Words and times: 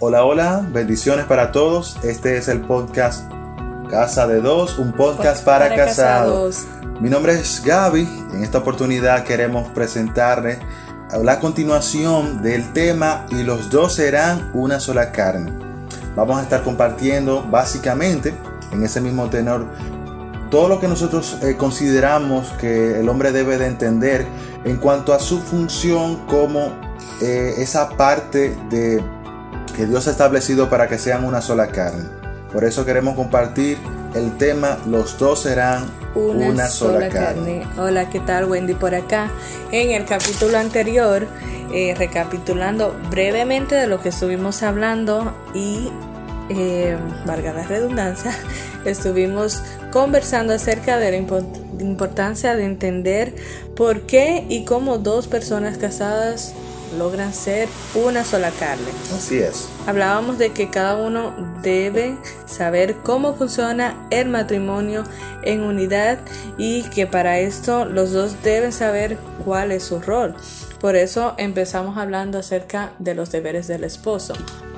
Hola, 0.00 0.24
hola, 0.24 0.66
bendiciones 0.72 1.24
para 1.26 1.52
todos. 1.52 1.98
Este 2.02 2.36
es 2.36 2.48
el 2.48 2.62
podcast 2.62 3.30
Casa 3.88 4.26
de 4.26 4.40
Dos, 4.40 4.78
un 4.78 4.92
podcast 4.92 5.44
para, 5.44 5.68
Para 5.68 5.84
casados. 5.86 6.64
casados. 6.64 7.00
Mi 7.00 7.10
nombre 7.10 7.34
es 7.34 7.62
Gaby. 7.64 8.08
En 8.32 8.42
esta 8.42 8.58
oportunidad 8.58 9.24
queremos 9.24 9.68
presentarles 9.68 10.58
la 11.22 11.38
continuación 11.38 12.42
del 12.42 12.72
tema 12.72 13.26
y 13.30 13.42
los 13.42 13.70
dos 13.70 13.94
serán 13.94 14.50
una 14.52 14.80
sola 14.80 15.12
carne. 15.12 15.52
Vamos 16.16 16.38
a 16.38 16.42
estar 16.42 16.62
compartiendo 16.62 17.46
básicamente 17.48 18.34
en 18.72 18.82
ese 18.84 19.00
mismo 19.00 19.30
tenor 19.30 19.66
todo 20.50 20.68
lo 20.68 20.78
que 20.78 20.86
nosotros 20.86 21.38
eh, 21.42 21.56
consideramos 21.56 22.48
que 22.60 23.00
el 23.00 23.08
hombre 23.08 23.32
debe 23.32 23.58
de 23.58 23.66
entender 23.66 24.26
en 24.64 24.76
cuanto 24.78 25.12
a 25.12 25.18
su 25.18 25.40
función 25.40 26.16
como 26.26 26.72
eh, 27.20 27.54
esa 27.58 27.90
parte 27.90 28.56
de 28.70 29.02
que 29.76 29.86
Dios 29.86 30.08
ha 30.08 30.10
establecido 30.10 30.70
para 30.70 30.88
que 30.88 30.98
sean 30.98 31.24
una 31.24 31.40
sola 31.40 31.68
carne. 31.68 32.04
Por 32.52 32.64
eso 32.64 32.84
queremos 32.84 33.16
compartir 33.16 33.78
el 34.14 34.36
tema 34.38 34.78
Los 34.86 35.18
dos 35.18 35.42
serán 35.42 35.84
una, 36.14 36.68
sola, 36.68 37.08
carne. 37.08 37.66
Hola, 37.76 38.08
¿qué 38.08 38.20
tal? 38.20 38.44
Wendy 38.44 38.74
por 38.74 38.94
acá. 38.94 39.30
En 39.72 39.90
el 39.90 40.04
capítulo 40.04 40.56
anterior, 40.56 41.26
eh, 41.72 41.94
recapitulando 41.98 42.96
brevemente 43.10 43.74
de 43.74 43.88
lo 43.88 44.00
que 44.00 44.10
estuvimos 44.10 44.62
hablando 44.62 45.34
y, 45.52 45.90
eh, 46.48 46.96
valga 47.26 47.52
la 47.52 47.64
redundancia, 47.64 48.32
estuvimos 48.84 49.62
conversando 49.94 50.52
acerca 50.52 50.98
de 50.98 51.12
la 51.12 51.16
impo- 51.16 51.46
importancia 51.80 52.54
de 52.56 52.64
entender 52.64 53.32
por 53.76 54.02
qué 54.02 54.44
y 54.48 54.64
cómo 54.64 54.98
dos 54.98 55.28
personas 55.28 55.78
casadas 55.78 56.52
logran 56.98 57.32
ser 57.32 57.68
una 57.94 58.24
sola 58.24 58.50
carne. 58.50 58.90
Así 59.16 59.38
es. 59.38 59.68
Hablábamos 59.86 60.36
de 60.38 60.50
que 60.52 60.68
cada 60.68 60.96
uno 60.96 61.32
debe 61.62 62.16
saber 62.46 62.96
cómo 63.04 63.34
funciona 63.34 64.06
el 64.10 64.28
matrimonio 64.28 65.04
en 65.42 65.62
unidad 65.62 66.18
y 66.58 66.82
que 66.90 67.06
para 67.06 67.38
esto 67.38 67.84
los 67.84 68.12
dos 68.12 68.42
deben 68.42 68.72
saber 68.72 69.16
cuál 69.44 69.70
es 69.72 69.84
su 69.84 70.00
rol. 70.00 70.34
Por 70.80 70.96
eso 70.96 71.34
empezamos 71.38 71.96
hablando 71.98 72.38
acerca 72.38 72.90
de 72.98 73.14
los 73.14 73.30
deberes 73.30 73.66
del 73.68 73.84
esposo. 73.84 74.34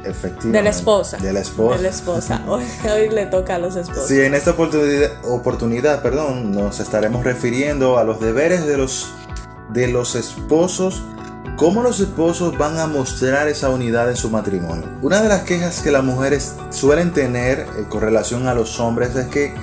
Efectivamente. 0.06 0.58
De 0.58 0.62
la 0.62 0.70
esposa. 0.70 1.16
De 1.18 1.32
la 1.32 1.40
esposa. 1.40 1.76
De 1.76 1.82
la 1.82 1.88
esposa. 1.88 2.42
Hoy, 2.48 2.64
hoy 2.84 3.08
le 3.10 3.26
toca 3.26 3.56
a 3.56 3.58
los 3.58 3.76
esposos. 3.76 4.08
Sí, 4.08 4.20
en 4.20 4.34
esta 4.34 4.52
oportunidad, 4.52 5.10
oportunidad 5.24 6.02
perdón, 6.02 6.52
nos 6.52 6.80
estaremos 6.80 7.24
refiriendo 7.24 7.98
a 7.98 8.04
los 8.04 8.20
deberes 8.20 8.66
de 8.66 8.76
los, 8.76 9.12
de 9.70 9.88
los 9.88 10.14
esposos, 10.14 11.02
cómo 11.56 11.82
los 11.82 12.00
esposos 12.00 12.56
van 12.56 12.78
a 12.78 12.86
mostrar 12.86 13.48
esa 13.48 13.70
unidad 13.70 14.10
en 14.10 14.16
su 14.16 14.30
matrimonio. 14.30 14.88
Una 15.02 15.22
de 15.22 15.28
las 15.28 15.42
quejas 15.42 15.80
que 15.80 15.90
las 15.90 16.04
mujeres 16.04 16.54
suelen 16.70 17.12
tener 17.12 17.60
eh, 17.60 17.84
con 17.88 18.00
relación 18.00 18.46
a 18.46 18.54
los 18.54 18.78
hombres 18.78 19.14
es 19.16 19.26
que 19.28 19.54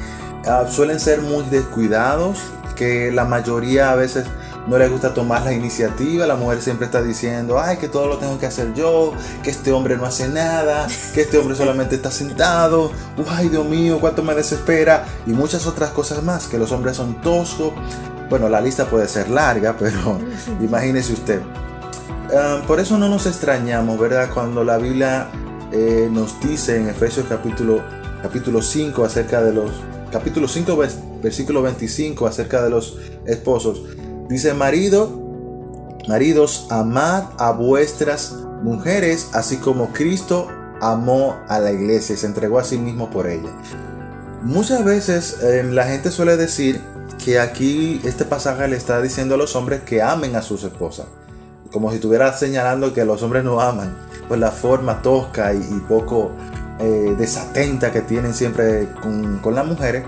ah, 0.45 0.65
suelen 0.69 0.99
ser 0.99 1.21
muy 1.21 1.43
descuidados, 1.45 2.39
que 2.75 3.11
la 3.11 3.25
mayoría 3.25 3.91
a 3.91 3.95
veces 3.95 4.25
no 4.67 4.77
les 4.77 4.89
gusta 4.89 5.13
tomar 5.13 5.43
la 5.43 5.53
iniciativa, 5.53 6.25
la 6.25 6.35
mujer 6.35 6.61
siempre 6.61 6.85
está 6.85 7.01
diciendo, 7.01 7.59
ay, 7.59 7.77
que 7.77 7.87
todo 7.89 8.07
lo 8.07 8.17
tengo 8.17 8.39
que 8.39 8.45
hacer 8.45 8.73
yo, 8.73 9.13
que 9.43 9.49
este 9.49 9.71
hombre 9.71 9.97
no 9.97 10.05
hace 10.05 10.27
nada, 10.29 10.87
que 11.13 11.21
este 11.21 11.37
hombre 11.37 11.55
solamente 11.55 11.95
está 11.95 12.11
sentado, 12.11 12.91
ay, 13.29 13.49
Dios 13.49 13.65
mío, 13.65 13.97
cuánto 13.99 14.23
me 14.23 14.33
desespera, 14.35 15.05
y 15.25 15.31
muchas 15.31 15.65
otras 15.67 15.89
cosas 15.91 16.23
más, 16.23 16.47
que 16.47 16.57
los 16.57 16.71
hombres 16.71 16.97
son 16.97 17.19
toscos. 17.21 17.73
Bueno, 18.29 18.47
la 18.49 18.61
lista 18.61 18.85
puede 18.85 19.07
ser 19.07 19.29
larga, 19.29 19.75
pero 19.77 20.17
imagínese 20.61 21.13
usted. 21.13 21.41
Ah, 22.35 22.61
por 22.65 22.79
eso 22.79 22.97
no 22.97 23.09
nos 23.09 23.25
extrañamos, 23.25 23.99
¿verdad? 23.99 24.29
Cuando 24.33 24.63
la 24.63 24.77
Biblia 24.77 25.27
eh, 25.71 26.09
nos 26.11 26.39
dice 26.39 26.77
en 26.77 26.87
Efesios 26.87 27.25
capítulo, 27.27 27.81
capítulo 28.21 28.61
5 28.61 29.03
acerca 29.03 29.41
de 29.41 29.53
los... 29.53 29.71
Capítulo 30.11 30.47
5, 30.47 30.77
vers- 30.77 31.21
versículo 31.21 31.61
25 31.63 32.25
acerca 32.27 32.61
de 32.63 32.69
los 32.69 32.97
esposos. 33.25 33.83
Dice, 34.29 34.53
marido, 34.53 35.11
maridos, 36.07 36.67
amad 36.69 37.25
a 37.37 37.51
vuestras 37.51 38.33
mujeres, 38.63 39.29
así 39.33 39.57
como 39.57 39.91
Cristo 39.91 40.47
amó 40.81 41.37
a 41.47 41.59
la 41.59 41.71
iglesia 41.71 42.15
y 42.15 42.17
se 42.17 42.27
entregó 42.27 42.59
a 42.59 42.63
sí 42.63 42.77
mismo 42.77 43.09
por 43.09 43.27
ella. 43.27 43.49
Muchas 44.41 44.83
veces 44.83 45.39
eh, 45.41 45.63
la 45.63 45.85
gente 45.85 46.11
suele 46.11 46.35
decir 46.35 46.81
que 47.23 47.39
aquí 47.39 48.01
este 48.03 48.25
pasaje 48.25 48.67
le 48.67 48.75
está 48.75 49.01
diciendo 49.01 49.35
a 49.35 49.37
los 49.37 49.55
hombres 49.55 49.81
que 49.83 50.01
amen 50.01 50.35
a 50.35 50.41
sus 50.41 50.63
esposas. 50.63 51.05
Como 51.71 51.89
si 51.89 51.95
estuviera 51.95 52.31
señalando 52.33 52.93
que 52.93 53.05
los 53.05 53.23
hombres 53.23 53.43
no 53.43 53.59
aman. 53.61 53.95
Pues 54.27 54.39
la 54.39 54.51
forma 54.51 55.01
tosca 55.01 55.53
y, 55.53 55.57
y 55.57 55.79
poco 55.87 56.31
eh, 56.79 57.15
desatenta 57.17 57.91
que 57.91 58.01
tienen 58.01 58.33
siempre 58.33 58.89
con, 59.01 59.39
con 59.39 59.55
las 59.55 59.65
mujeres. 59.65 60.03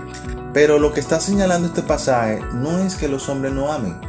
Pero 0.56 0.78
lo 0.78 0.94
que 0.94 1.00
está 1.00 1.20
señalando 1.20 1.68
este 1.68 1.82
pasaje 1.82 2.40
no 2.54 2.78
es 2.78 2.94
que 2.94 3.08
los 3.08 3.28
hombres 3.28 3.52
no 3.52 3.70
amen. 3.70 4.00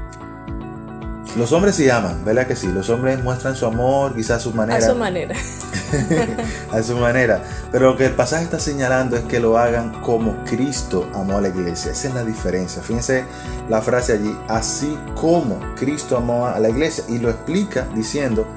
Los 1.35 1.51
hombres 1.51 1.75
sí 1.75 1.89
aman, 1.89 2.23
¿verdad 2.23 2.47
que 2.47 2.55
sí? 2.55 2.69
Los 2.69 2.89
hombres 2.89 3.21
muestran 3.21 3.53
su 3.53 3.65
amor, 3.65 4.15
quizás 4.15 4.37
a 4.37 4.39
su 4.39 4.53
manera 4.53 4.77
A 4.77 4.89
su 4.89 4.95
manera. 4.95 5.35
a 6.71 6.83
su 6.83 6.95
manera. 6.95 7.43
Pero 7.69 7.91
lo 7.91 7.97
que 7.97 8.05
el 8.05 8.13
pasaje 8.13 8.45
está 8.45 8.61
señalando 8.61 9.17
es 9.17 9.23
que 9.23 9.41
lo 9.41 9.57
hagan 9.57 10.01
como 10.01 10.41
Cristo 10.45 11.09
amó 11.13 11.37
a 11.37 11.41
la 11.41 11.49
iglesia. 11.49 11.91
Esa 11.91 12.07
es 12.07 12.13
la 12.13 12.23
diferencia. 12.23 12.81
Fíjense 12.81 13.25
la 13.67 13.81
frase 13.81 14.13
allí, 14.13 14.33
así 14.47 14.97
como 15.15 15.59
Cristo 15.75 16.15
amó 16.15 16.47
a 16.47 16.57
la 16.61 16.69
iglesia. 16.69 17.03
Y 17.09 17.17
lo 17.17 17.29
explica 17.29 17.89
diciendo, 17.93 18.47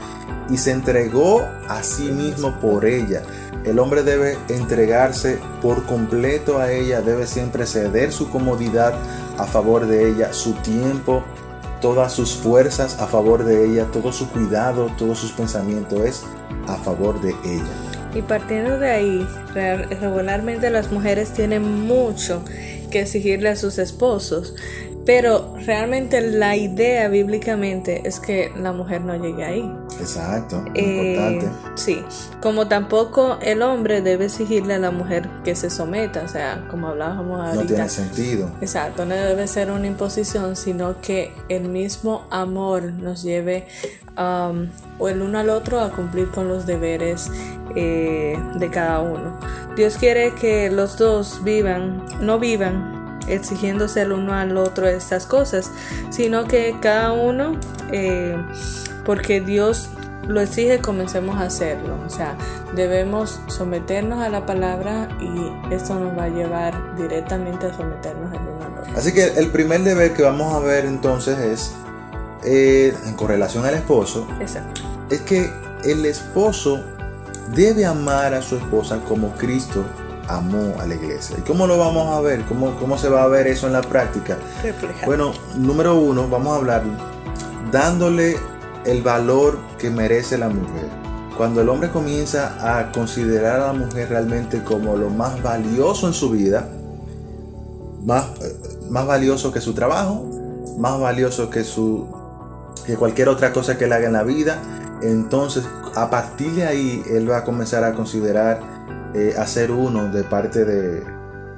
y 0.48 0.58
se 0.58 0.70
entregó 0.70 1.44
a 1.68 1.82
sí 1.82 2.12
mismo 2.12 2.54
por 2.60 2.84
ella. 2.84 3.22
El 3.64 3.78
hombre 3.78 4.02
debe 4.02 4.38
entregarse 4.48 5.38
por 5.60 5.84
completo 5.84 6.58
a 6.58 6.72
ella, 6.72 7.02
debe 7.02 7.26
siempre 7.26 7.66
ceder 7.66 8.10
su 8.12 8.30
comodidad 8.30 8.94
a 9.38 9.44
favor 9.44 9.86
de 9.86 10.08
ella, 10.10 10.32
su 10.32 10.52
tiempo, 10.54 11.22
todas 11.80 12.12
sus 12.12 12.34
fuerzas 12.34 13.00
a 13.00 13.06
favor 13.06 13.44
de 13.44 13.66
ella, 13.66 13.86
todo 13.92 14.12
su 14.12 14.28
cuidado, 14.30 14.90
todos 14.98 15.18
sus 15.18 15.32
pensamientos 15.32 16.00
es 16.00 16.22
a 16.66 16.76
favor 16.76 17.20
de 17.20 17.30
ella. 17.44 17.64
Y 18.14 18.22
partiendo 18.22 18.78
de 18.78 18.90
ahí, 18.90 19.28
re- 19.54 19.86
regularmente 19.86 20.68
las 20.70 20.90
mujeres 20.90 21.30
tienen 21.30 21.62
mucho 21.86 22.42
que 22.90 23.02
exigirle 23.02 23.50
a 23.50 23.56
sus 23.56 23.78
esposos, 23.78 24.54
pero 25.06 25.54
realmente 25.66 26.20
la 26.20 26.56
idea 26.56 27.08
bíblicamente 27.08 28.02
es 28.06 28.20
que 28.20 28.52
la 28.56 28.72
mujer 28.72 29.00
no 29.00 29.16
llegue 29.16 29.44
ahí. 29.44 29.72
Exacto, 29.98 30.62
Eh, 30.74 31.38
importante. 31.40 31.48
sí, 31.74 32.02
como 32.40 32.68
tampoco 32.68 33.38
el 33.42 33.62
hombre 33.62 34.02
debe 34.02 34.26
exigirle 34.26 34.74
a 34.74 34.78
la 34.78 34.90
mujer 34.90 35.28
que 35.44 35.54
se 35.56 35.70
someta, 35.70 36.22
o 36.24 36.28
sea, 36.28 36.66
como 36.70 36.88
hablábamos 36.88 37.38
No 37.38 37.44
ahorita. 37.44 37.66
tiene 37.66 37.88
sentido. 37.88 38.50
Exacto, 38.60 39.04
no 39.06 39.14
debe 39.14 39.46
ser 39.48 39.70
una 39.70 39.86
imposición, 39.86 40.54
sino 40.56 41.00
que 41.00 41.32
el 41.48 41.68
mismo 41.68 42.26
amor 42.30 42.84
nos 42.92 43.22
lleve 43.22 43.66
um, 44.18 44.68
o 44.98 45.08
el 45.08 45.22
uno 45.22 45.38
al 45.38 45.50
otro 45.50 45.80
a 45.80 45.90
cumplir 45.90 46.30
con 46.30 46.48
los 46.48 46.66
deberes 46.66 47.30
eh, 47.74 48.38
de 48.58 48.70
cada 48.70 49.00
uno. 49.00 49.38
Dios 49.76 49.96
quiere 49.96 50.34
que 50.34 50.70
los 50.70 50.98
dos 50.98 51.42
vivan, 51.44 52.04
no 52.20 52.38
vivan 52.38 52.99
exigiéndose 53.26 54.02
el 54.02 54.12
uno 54.12 54.34
al 54.34 54.56
otro 54.56 54.86
estas 54.86 55.26
cosas, 55.26 55.70
sino 56.10 56.46
que 56.46 56.76
cada 56.80 57.12
uno, 57.12 57.56
eh, 57.92 58.36
porque 59.04 59.40
Dios 59.40 59.90
lo 60.26 60.40
exige, 60.40 60.80
comencemos 60.80 61.36
a 61.36 61.42
hacerlo. 61.44 61.98
O 62.06 62.10
sea, 62.10 62.36
debemos 62.74 63.40
someternos 63.48 64.20
a 64.20 64.28
la 64.28 64.46
palabra 64.46 65.08
y 65.20 65.74
esto 65.74 65.98
nos 65.98 66.16
va 66.16 66.24
a 66.24 66.28
llevar 66.28 66.96
directamente 66.96 67.66
a 67.66 67.74
someternos 67.76 68.32
al 68.32 68.40
uno 68.40 68.64
al 68.64 68.78
otro. 68.78 68.98
Así 68.98 69.12
que 69.12 69.26
el 69.26 69.50
primer 69.50 69.82
deber 69.82 70.14
que 70.14 70.22
vamos 70.22 70.54
a 70.54 70.60
ver 70.60 70.84
entonces 70.84 71.38
es, 71.38 71.72
eh, 72.44 72.94
en 73.06 73.14
correlación 73.14 73.64
al 73.64 73.74
esposo, 73.74 74.26
Exacto. 74.40 74.82
es 75.10 75.20
que 75.22 75.50
el 75.84 76.06
esposo 76.06 76.80
debe 77.54 77.84
amar 77.84 78.34
a 78.34 78.42
su 78.42 78.56
esposa 78.56 79.00
como 79.08 79.34
Cristo 79.34 79.84
amó 80.36 80.74
a 80.80 80.86
la 80.86 80.94
iglesia. 80.94 81.36
¿Y 81.38 81.42
cómo 81.42 81.66
lo 81.66 81.78
vamos 81.78 82.16
a 82.16 82.20
ver? 82.20 82.44
¿Cómo, 82.46 82.76
cómo 82.76 82.96
se 82.98 83.08
va 83.08 83.24
a 83.24 83.28
ver 83.28 83.46
eso 83.46 83.66
en 83.66 83.74
la 83.74 83.82
práctica? 83.82 84.36
Bueno, 85.04 85.32
número 85.56 85.96
uno, 85.96 86.28
vamos 86.28 86.54
a 86.54 86.56
hablar 86.56 86.82
dándole 87.70 88.36
el 88.84 89.02
valor 89.02 89.58
que 89.78 89.90
merece 89.90 90.38
la 90.38 90.48
mujer. 90.48 90.88
Cuando 91.36 91.62
el 91.62 91.68
hombre 91.68 91.90
comienza 91.90 92.78
a 92.78 92.92
considerar 92.92 93.60
a 93.60 93.68
la 93.68 93.72
mujer 93.72 94.10
realmente 94.10 94.62
como 94.62 94.96
lo 94.96 95.10
más 95.10 95.42
valioso 95.42 96.06
en 96.06 96.12
su 96.12 96.30
vida, 96.30 96.68
más, 98.04 98.26
eh, 98.42 98.56
más 98.90 99.06
valioso 99.06 99.52
que 99.52 99.60
su 99.60 99.72
trabajo, 99.72 100.26
más 100.78 100.98
valioso 101.00 101.48
que, 101.50 101.64
su, 101.64 102.06
que 102.84 102.96
cualquier 102.96 103.28
otra 103.28 103.52
cosa 103.52 103.78
que 103.78 103.84
él 103.84 103.92
haga 103.92 104.06
en 104.06 104.12
la 104.12 104.22
vida, 104.22 104.58
entonces 105.02 105.64
a 105.94 106.10
partir 106.10 106.52
de 106.52 106.66
ahí 106.66 107.02
él 107.10 107.30
va 107.30 107.38
a 107.38 107.44
comenzar 107.44 107.84
a 107.84 107.94
considerar 107.94 108.60
eh, 109.14 109.34
a 109.36 109.72
uno 109.72 110.10
de 110.10 110.22
parte 110.24 110.64
de, 110.64 111.04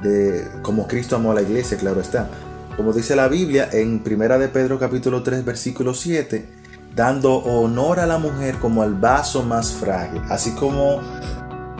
de 0.02 0.48
como 0.62 0.86
Cristo 0.86 1.16
amó 1.16 1.32
a 1.32 1.34
la 1.34 1.42
iglesia, 1.42 1.76
claro 1.76 2.00
está. 2.00 2.28
Como 2.76 2.92
dice 2.92 3.14
la 3.16 3.28
Biblia 3.28 3.68
en 3.72 4.02
Primera 4.02 4.38
de 4.38 4.48
Pedro 4.48 4.78
capítulo 4.78 5.22
3 5.22 5.44
versículo 5.44 5.94
7, 5.94 6.48
dando 6.94 7.36
honor 7.36 8.00
a 8.00 8.06
la 8.06 8.18
mujer 8.18 8.56
como 8.56 8.82
al 8.82 8.94
vaso 8.94 9.42
más 9.42 9.72
frágil, 9.72 10.22
así 10.28 10.52
como 10.52 11.00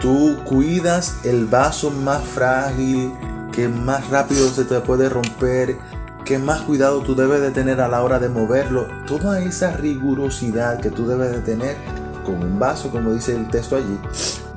tú 0.01 0.37
cuidas 0.45 1.17
el 1.25 1.47
vaso 1.47 1.91
más 1.91 2.23
frágil 2.23 3.13
que 3.53 3.69
más 3.69 4.09
rápido 4.11 4.49
se 4.49 4.65
te 4.65 4.81
puede 4.81 5.09
romper, 5.09 5.77
que 6.25 6.39
más 6.39 6.63
cuidado 6.63 7.03
tú 7.03 7.15
debes 7.15 7.41
de 7.41 7.51
tener 7.51 7.81
a 7.81 7.89
la 7.89 8.03
hora 8.03 8.19
de 8.19 8.29
moverlo, 8.29 8.89
toda 9.07 9.41
esa 9.41 9.73
rigurosidad 9.73 10.81
que 10.81 10.91
tú 10.91 11.07
debes 11.07 11.33
de 11.33 11.41
tener 11.41 11.77
con 12.25 12.37
un 12.37 12.59
vaso, 12.59 12.91
como 12.91 13.13
dice 13.13 13.35
el 13.37 13.49
texto 13.49 13.77
allí, 13.77 13.99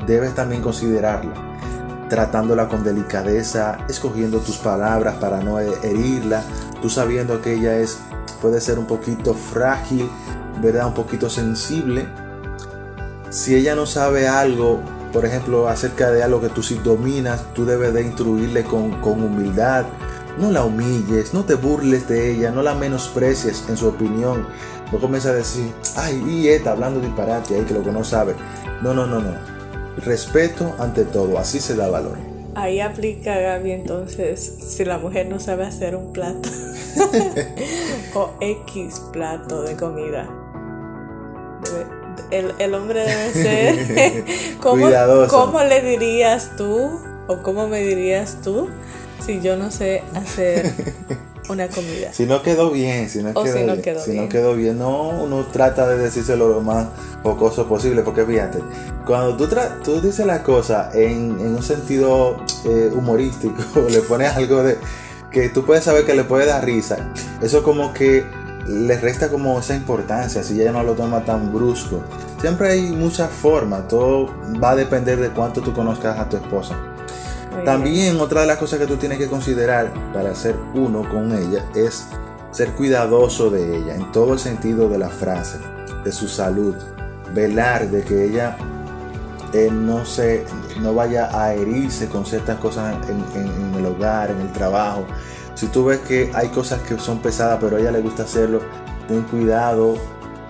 debes 0.05 0.35
también 0.35 0.61
considerarla, 0.61 1.33
tratándola 2.09 2.67
con 2.67 2.83
delicadeza, 2.83 3.79
escogiendo 3.89 4.39
tus 4.39 4.57
palabras 4.57 5.15
para 5.15 5.41
no 5.41 5.59
herirla, 5.59 6.43
tú 6.81 6.89
sabiendo 6.89 7.41
que 7.41 7.53
ella 7.53 7.77
es 7.77 7.99
puede 8.41 8.61
ser 8.61 8.77
un 8.77 8.85
poquito 8.85 9.33
frágil, 9.33 10.09
¿verdad? 10.61 10.87
Un 10.87 10.93
poquito 10.93 11.29
sensible. 11.29 12.07
Si 13.29 13.55
ella 13.55 13.75
no 13.75 13.85
sabe 13.85 14.27
algo, 14.27 14.81
por 15.11 15.25
ejemplo, 15.25 15.67
acerca 15.67 16.11
de 16.11 16.23
algo 16.23 16.41
que 16.41 16.49
tú 16.49 16.61
sí 16.61 16.79
dominas, 16.83 17.43
tú 17.53 17.65
debes 17.65 17.93
de 17.93 18.03
instruirle 18.03 18.63
con, 18.63 19.01
con 19.01 19.23
humildad. 19.23 19.85
No 20.37 20.51
la 20.51 20.63
humilles, 20.63 21.33
no 21.33 21.45
te 21.45 21.55
burles 21.55 22.07
de 22.09 22.31
ella, 22.31 22.51
no 22.51 22.61
la 22.61 22.75
menosprecies 22.75 23.63
en 23.69 23.77
su 23.77 23.87
opinión. 23.87 24.45
No 24.91 24.99
comienza 24.99 25.29
a 25.29 25.33
decir, 25.33 25.73
ay, 25.95 26.23
y 26.27 26.49
esta 26.49 26.73
hablando 26.73 26.99
disparate 26.99 27.55
ahí 27.55 27.63
que 27.63 27.73
lo 27.73 27.83
que 27.83 27.91
no 27.91 28.03
sabe. 28.03 28.35
No, 28.81 28.93
no, 28.93 29.07
no, 29.07 29.21
no. 29.21 29.54
Respeto 29.97 30.75
ante 30.79 31.03
todo, 31.05 31.37
así 31.39 31.59
se 31.59 31.75
da 31.75 31.87
valor. 31.87 32.17
Ahí 32.55 32.79
aplica 32.79 33.37
Gaby 33.37 33.71
entonces 33.71 34.53
si 34.65 34.85
la 34.85 34.97
mujer 34.97 35.27
no 35.27 35.39
sabe 35.39 35.65
hacer 35.65 35.95
un 35.95 36.13
plato 36.13 36.47
o 38.15 38.31
X 38.39 39.01
plato 39.11 39.63
de 39.63 39.75
comida. 39.75 40.27
Debe- 41.63 42.05
el, 42.31 42.53
el 42.59 42.73
hombre 42.73 43.01
debe 43.01 43.31
ser... 43.33 44.25
¿Cómo, 44.61 44.83
Cuidadoso. 44.83 45.35
¿Cómo 45.37 45.61
le 45.63 45.81
dirías 45.81 46.51
tú 46.57 46.99
o 47.27 47.37
cómo 47.43 47.67
me 47.67 47.81
dirías 47.81 48.37
tú 48.41 48.69
si 49.25 49.41
yo 49.41 49.57
no 49.57 49.69
sé 49.71 50.03
hacer 50.13 50.71
una 51.49 51.67
comida? 51.67 52.11
Si 52.13 52.25
no 52.25 52.41
quedó 52.41 52.71
bien, 52.71 53.09
si 53.09 53.21
no, 53.23 53.31
O 53.33 53.43
quedó, 53.43 53.53
si 53.57 53.63
no 53.63 53.71
bien, 53.73 53.81
quedó 53.81 53.99
si 54.01 54.11
bien. 54.11 54.23
no 54.23 54.29
quedó 54.29 54.55
bien, 54.55 54.79
no, 54.79 55.09
uno 55.09 55.45
trata 55.51 55.87
de 55.87 55.97
decírselo 55.97 56.47
lo 56.49 56.61
más 56.61 56.87
jocoso 57.23 57.67
posible, 57.67 58.01
porque 58.03 58.25
fíjate, 58.25 58.59
cuando 59.05 59.35
tú, 59.37 59.47
tra- 59.47 59.81
tú 59.83 60.01
dices 60.01 60.25
la 60.25 60.43
cosa 60.43 60.91
en, 60.93 61.39
en 61.39 61.55
un 61.55 61.63
sentido 61.63 62.37
eh, 62.65 62.91
humorístico, 62.93 63.55
le 63.89 63.99
pones 64.01 64.31
algo 64.35 64.63
de 64.63 64.77
que 65.31 65.49
tú 65.49 65.65
puedes 65.65 65.83
saber 65.83 66.05
que 66.05 66.15
le 66.15 66.23
puede 66.23 66.45
dar 66.45 66.63
risa, 66.63 67.11
eso 67.41 67.63
como 67.63 67.93
que 67.93 68.25
le 68.67 68.97
resta 68.99 69.29
como 69.29 69.59
esa 69.59 69.75
importancia, 69.75 70.41
si 70.43 70.59
ella 70.59 70.71
no 70.71 70.81
lo 70.83 70.93
toma 70.93 71.23
tan 71.23 71.53
brusco. 71.53 72.01
Siempre 72.41 72.69
hay 72.71 72.81
muchas 72.91 73.29
formas, 73.29 73.87
todo 73.87 74.27
va 74.63 74.71
a 74.71 74.75
depender 74.75 75.19
de 75.19 75.29
cuánto 75.29 75.61
tú 75.61 75.71
conozcas 75.73 76.17
a 76.19 76.27
tu 76.29 76.37
esposa. 76.37 76.75
También 77.63 78.19
otra 78.19 78.41
de 78.41 78.47
las 78.47 78.57
cosas 78.57 78.79
que 78.79 78.85
tú 78.87 78.97
tienes 78.97 79.17
que 79.17 79.27
considerar 79.27 79.91
para 80.13 80.35
ser 80.35 80.55
uno 80.73 81.07
con 81.09 81.31
ella 81.31 81.63
es 81.75 82.07
ser 82.51 82.71
cuidadoso 82.71 83.49
de 83.49 83.77
ella 83.77 83.95
en 83.95 84.11
todo 84.11 84.33
el 84.33 84.39
sentido 84.39 84.89
de 84.89 84.97
la 84.97 85.09
frase, 85.09 85.57
de 86.03 86.11
su 86.11 86.27
salud, 86.27 86.75
velar 87.33 87.89
de 87.89 88.03
que 88.03 88.25
ella 88.25 88.57
eh, 89.53 89.69
no 89.71 90.05
se 90.05 90.45
no 90.81 90.93
vaya 90.93 91.29
a 91.39 91.53
herirse 91.53 92.07
con 92.07 92.25
ciertas 92.25 92.57
cosas 92.59 92.95
en, 93.09 93.15
en- 93.41 93.51
en 93.69 93.75
el 93.75 93.85
hogar, 93.85 94.31
en 94.31 94.41
el 94.41 94.51
trabajo. 94.51 95.05
Si 95.55 95.67
tú 95.67 95.85
ves 95.85 95.99
que 95.99 96.31
hay 96.33 96.49
cosas 96.49 96.81
que 96.81 96.99
son 96.99 97.19
pesadas, 97.19 97.57
pero 97.61 97.77
a 97.77 97.79
ella 97.79 97.91
le 97.91 98.01
gusta 98.01 98.23
hacerlo, 98.23 98.59
ten 99.07 99.21
cuidado, 99.23 99.95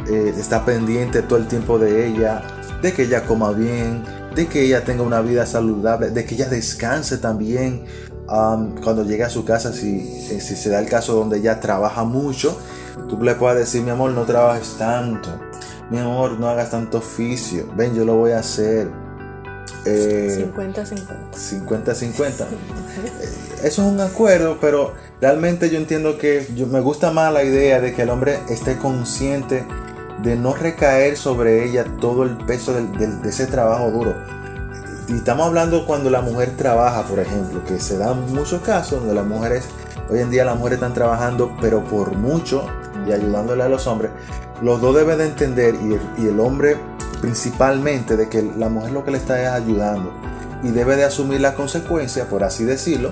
eh, 0.10 0.34
está 0.36 0.66
pendiente 0.66 1.22
todo 1.22 1.38
el 1.38 1.48
tiempo 1.48 1.78
de 1.78 2.08
ella, 2.08 2.42
de 2.82 2.92
que 2.94 3.04
ella 3.04 3.24
coma 3.26 3.52
bien, 3.52 4.04
de 4.36 4.48
que 4.48 4.64
ella 4.64 4.84
tenga 4.84 5.04
una 5.04 5.22
vida 5.22 5.46
saludable, 5.46 6.10
de 6.10 6.26
que 6.26 6.36
ella 6.36 6.50
descanse 6.50 7.18
también 7.18 7.86
um, 8.28 8.76
cuando 8.82 9.04
llegue 9.04 9.24
a 9.24 9.30
su 9.30 9.46
casa, 9.46 9.72
si, 9.72 10.00
eh, 10.32 10.42
si 10.42 10.56
se 10.56 10.70
da 10.70 10.80
el 10.80 10.88
caso 10.88 11.16
donde 11.16 11.38
ella 11.38 11.60
trabaja 11.60 12.04
mucho, 12.04 12.60
tú 13.08 13.22
le 13.22 13.36
puedes 13.36 13.60
decir, 13.60 13.82
mi 13.82 13.92
amor, 13.92 14.12
no 14.12 14.24
trabajes 14.24 14.76
tanto, 14.78 15.30
mi 15.90 16.00
amor, 16.00 16.40
no 16.40 16.50
hagas 16.50 16.72
tanto 16.72 16.98
oficio, 16.98 17.66
ven, 17.76 17.96
yo 17.96 18.06
lo 18.06 18.16
voy 18.16 18.32
a 18.32 18.40
hacer. 18.40 18.90
Eh, 19.86 20.52
50-50. 20.56 21.32
50-50. 21.32 22.42
Eh, 22.42 22.46
Eso 23.64 23.82
es 23.84 23.88
un 23.88 24.02
acuerdo, 24.02 24.58
pero 24.60 24.94
realmente 25.22 25.70
yo 25.70 25.78
entiendo 25.78 26.18
que 26.18 26.48
yo, 26.56 26.66
me 26.68 26.80
gusta 26.82 27.12
más 27.12 27.32
la 27.32 27.44
idea 27.44 27.80
de 27.80 27.94
que 27.94 28.02
el 28.02 28.10
hombre 28.10 28.40
esté 28.50 28.78
consciente 28.78 29.64
de 30.22 30.36
no 30.36 30.54
recaer 30.54 31.18
sobre 31.18 31.66
ella 31.66 31.86
todo 32.00 32.24
el 32.24 32.38
peso 32.38 32.74
de 32.74 33.30
ese 33.30 33.48
trabajo 33.48 33.92
duro. 33.92 34.16
Y 35.08 35.14
estamos 35.14 35.46
hablando 35.46 35.86
cuando 35.86 36.10
la 36.10 36.22
mujer 36.22 36.54
trabaja, 36.58 37.04
por 37.04 37.20
ejemplo, 37.20 37.64
que 37.64 37.80
se 37.80 37.98
dan 37.98 38.34
muchos 38.34 38.62
casos 38.62 39.00
donde 39.00 39.14
las 39.14 39.26
mujeres, 39.26 39.66
hoy 40.10 40.20
en 40.20 40.32
día 40.32 40.46
las 40.46 40.58
mujeres 40.58 40.78
están 40.78 40.96
trabajando, 40.96 41.56
pero 41.62 41.84
por 41.84 42.16
mucho 42.16 42.66
y 43.08 43.12
ayudándole 43.12 43.64
a 43.64 43.70
los 43.70 43.86
hombres. 43.86 44.10
Los 44.64 44.82
dos 44.82 44.96
deben 44.96 45.20
de 45.20 45.28
entender, 45.28 45.76
y 46.18 46.28
el, 46.28 46.40
hombre 46.40 46.78
principalmente, 47.22 48.18
de 48.18 48.30
que 48.30 48.42
la 48.58 48.70
mujer 48.70 48.94
lo 48.94 49.06
que 49.06 49.12
le 49.12 49.18
está 49.18 49.40
es 49.40 49.50
ayudando 49.50 50.12
y 50.64 50.70
debe 50.70 50.96
de 50.96 51.04
asumir 51.04 51.40
la 51.40 51.54
consecuencia, 51.54 52.28
por 52.28 52.44
así 52.44 52.64
decirlo, 52.64 53.12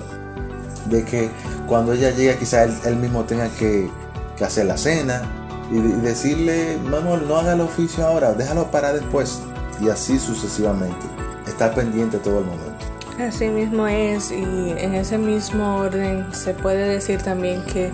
de 0.86 1.04
que 1.04 1.30
cuando 1.68 1.92
ella 1.92 2.10
llegue 2.10 2.36
quizá 2.38 2.64
él, 2.64 2.74
él 2.84 2.96
mismo 2.96 3.22
tenga 3.24 3.48
que, 3.50 3.88
que 4.36 4.44
hacer 4.44 4.66
la 4.66 4.76
cena 4.76 5.22
y, 5.70 5.78
decirle, 6.02 6.78
mi 6.78 6.96
amor, 6.96 7.22
no 7.22 7.36
haga 7.36 7.54
el 7.54 7.60
oficio 7.60 8.06
ahora, 8.06 8.34
déjalo 8.34 8.70
para 8.70 8.92
después 8.92 9.40
y 9.80 9.88
así 9.88 10.18
sucesivamente. 10.18 11.06
Estar 11.46 11.74
pendiente 11.74 12.18
todo 12.18 12.40
el 12.40 12.46
momento. 12.46 12.84
Así 13.18 13.48
mismo 13.48 13.86
es, 13.86 14.32
y 14.32 14.34
en 14.34 14.94
ese 14.94 15.18
mismo 15.18 15.76
orden 15.76 16.26
se 16.32 16.52
puede 16.52 16.88
decir 16.88 17.22
también 17.22 17.64
que 17.64 17.90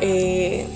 eh, 0.00 0.66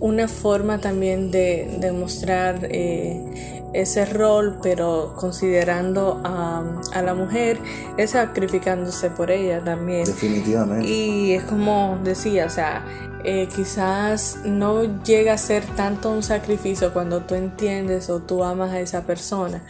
una 0.00 0.28
forma 0.28 0.78
también 0.78 1.30
de 1.30 1.76
demostrar 1.80 2.60
eh, 2.70 3.57
ese 3.72 4.04
rol, 4.06 4.58
pero 4.62 5.14
considerando 5.16 6.20
a, 6.24 6.62
a 6.92 7.02
la 7.02 7.14
mujer, 7.14 7.58
es 7.96 8.10
sacrificándose 8.10 9.10
por 9.10 9.30
ella 9.30 9.60
también. 9.62 10.04
Definitivamente. 10.04 10.88
Y 10.88 11.32
es 11.32 11.42
como 11.44 11.98
decía, 12.02 12.46
o 12.46 12.50
sea, 12.50 12.84
eh, 13.24 13.48
quizás 13.54 14.38
no 14.44 15.02
llega 15.02 15.32
a 15.32 15.38
ser 15.38 15.64
tanto 15.64 16.10
un 16.10 16.22
sacrificio 16.22 16.92
cuando 16.92 17.22
tú 17.22 17.34
entiendes 17.34 18.10
o 18.10 18.20
tú 18.20 18.44
amas 18.44 18.70
a 18.70 18.80
esa 18.80 19.02
persona, 19.02 19.62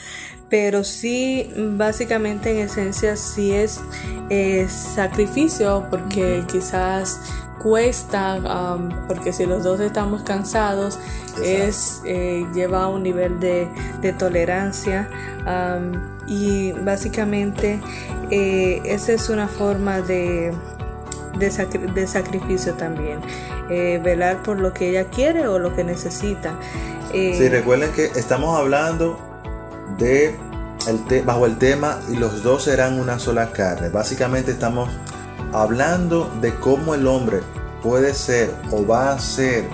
pero 0.49 0.85
sí, 0.85 1.51
básicamente 1.57 2.51
en 2.51 2.67
esencia, 2.67 3.17
sí 3.17 3.53
es 3.53 3.81
eh, 4.31 4.67
sacrificio 4.69 5.87
porque 5.91 6.45
quizás 6.51 7.21
cuesta, 7.59 8.77
um, 8.77 8.91
porque 9.07 9.33
si 9.33 9.47
los 9.47 9.65
dos 9.65 9.81
estamos 9.81 10.23
cansados, 10.23 10.99
es 11.43 12.01
eh, 12.05 12.47
lleva 12.55 12.85
a 12.85 12.89
un 12.89 13.03
nivel 13.03 13.39
de, 13.41 13.69
de 14.01 14.13
tolerancia 14.13 15.09
um, 15.47 15.93
y 16.27 16.73
básicamente 16.73 17.81
eh, 18.31 18.81
esa 18.85 19.13
es 19.13 19.29
una 19.29 19.49
forma 19.49 20.01
de 20.01 20.53
de, 21.39 22.07
sacrificio 22.07 22.75
también. 22.75 23.21
Eh, 23.71 24.01
velar 24.03 24.43
por 24.43 24.59
lo 24.59 24.73
que 24.73 24.91
ella 24.91 25.05
quiere 25.05 25.47
o 25.47 25.59
lo 25.59 25.75
que 25.75 25.85
necesita. 25.85 26.55
Sí, 27.13 27.49
recuerden 27.49 27.93
que 27.93 28.07
estamos 28.07 28.59
hablando 28.59 29.19
de 29.99 30.35
el 30.87 31.23
bajo 31.23 31.47
el 31.47 31.59
tema 31.59 32.01
y 32.11 32.17
los 32.17 32.43
dos 32.43 32.65
serán 32.65 32.99
una 32.99 33.19
sola 33.19 33.53
carne. 33.53 33.89
Básicamente 33.89 34.53
estamos 34.53 34.89
hablando 35.53 36.31
de 36.41 36.55
cómo 36.55 36.95
el 36.95 37.07
hombre 37.07 37.41
puede 37.83 38.15
ser 38.15 38.51
o 38.71 38.87
va 38.87 39.13
a 39.13 39.19
ser 39.19 39.65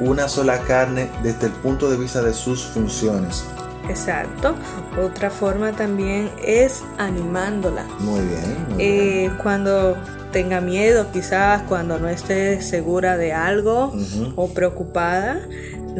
una 0.00 0.28
sola 0.28 0.60
carne 0.60 1.10
desde 1.22 1.46
el 1.46 1.52
punto 1.52 1.90
de 1.90 1.96
vista 1.96 2.22
de 2.22 2.32
sus 2.32 2.64
funciones. 2.64 3.44
Exacto. 3.88 4.54
Otra 5.02 5.30
forma 5.30 5.72
también 5.72 6.30
es 6.44 6.84
animándola. 6.98 7.84
Muy 8.00 8.20
bien. 8.20 8.66
Eh, 8.78 9.30
cuando 9.42 9.96
tenga 10.32 10.60
miedo, 10.60 11.10
quizás 11.12 11.62
cuando 11.62 11.98
no 11.98 12.08
esté 12.08 12.60
segura 12.60 13.16
de 13.16 13.32
algo 13.32 13.92
o 14.36 14.48
preocupada, 14.52 15.40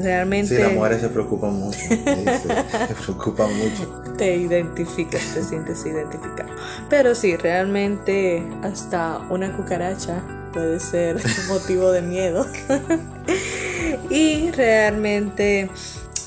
realmente... 0.02 0.56
Sí, 0.56 0.62
las 0.62 0.72
mujeres 0.72 1.00
se 1.00 1.08
preocupan 1.08 1.54
mucho. 1.54 1.78
se 1.78 2.94
preocupan 3.04 3.56
mucho. 3.56 4.02
Te 4.18 4.36
identificas, 4.36 5.22
te 5.32 5.44
sientes 5.44 5.86
identificado. 5.86 6.50
Pero 6.90 7.14
sí, 7.14 7.36
realmente 7.36 8.42
hasta 8.64 9.18
una 9.30 9.56
cucaracha 9.56 10.20
puede 10.52 10.80
ser 10.80 11.22
motivo 11.48 11.92
de 11.92 12.02
miedo. 12.02 12.44
y 14.10 14.50
realmente 14.50 15.70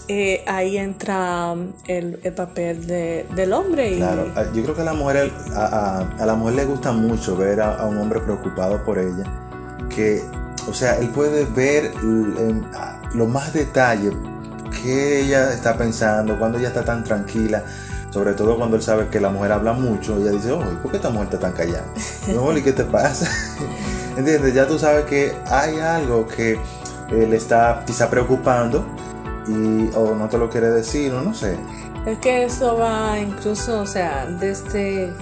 eh, 0.08 0.44
ahí 0.48 0.78
entra 0.78 1.56
el, 1.88 2.18
papel 2.36 2.86
del 2.86 3.54
hombre. 3.54 3.98
Claro, 3.98 4.32
ah, 4.36 4.44
yo 4.54 4.64
creo 4.64 4.76
que 4.76 4.82
a 4.82 4.86
la 4.86 4.94
mujer, 4.94 5.32
a, 5.56 6.26
la 6.26 6.36
mujer 6.36 6.56
le 6.56 6.66
gusta 6.66 6.92
mucho 6.92 7.38
ver 7.38 7.62
a, 7.62 7.86
un 7.86 7.98
hombre 7.98 8.20
preocupado 8.20 8.84
por 8.84 9.00
ella, 9.00 9.24
que, 9.94 10.22
o 10.68 10.74
sea, 10.74 10.98
él 10.98 11.10
puede 11.10 11.46
ver 11.46 11.92
los 13.14 13.28
más 13.28 13.54
detalles 13.54 14.14
que 14.84 15.22
ella 15.22 15.54
está 15.54 15.78
pensando, 15.78 16.38
cuando 16.40 16.58
ella 16.58 16.70
está 16.70 16.84
tan 16.84 17.04
tranquila. 17.04 17.64
Sobre 18.10 18.34
todo 18.34 18.58
cuando 18.58 18.76
él 18.76 18.82
sabe 18.82 19.08
que 19.08 19.22
la 19.22 19.30
mujer 19.30 19.54
habla 19.54 19.72
mucho, 19.72 20.18
ella 20.18 20.32
dice, 20.32 20.52
oye, 20.52 20.76
¿por 20.82 20.92
qué 20.92 20.98
esta 20.98 21.10
mujer 21.10 21.28
está 21.28 21.40
tan 21.40 21.54
callada? 21.54 21.86
No, 22.28 22.58
¿y 22.58 22.62
qué 22.62 22.74
te 22.74 22.84
pasa? 22.84 23.26
¿Entiendes? 24.18 24.54
Ya 24.54 24.68
tú 24.68 24.78
sabes 24.78 25.06
que 25.06 25.34
hay 25.50 25.80
algo 25.80 26.28
que 26.28 26.60
le 27.10 27.36
está 27.36 27.84
quizá 27.86 28.10
preocupando 28.10 28.86
y 29.48 29.90
o 29.96 30.16
no 30.16 30.28
te 30.28 30.38
lo 30.38 30.50
quiere 30.50 30.70
decir 30.70 31.14
o 31.14 31.22
no 31.22 31.34
sé. 31.34 31.56
Es 32.06 32.18
que 32.20 32.46
eso 32.46 32.78
va 32.78 33.18
incluso, 33.20 33.80
o 33.80 33.86
sea, 33.86 34.26
desde, 34.26 35.14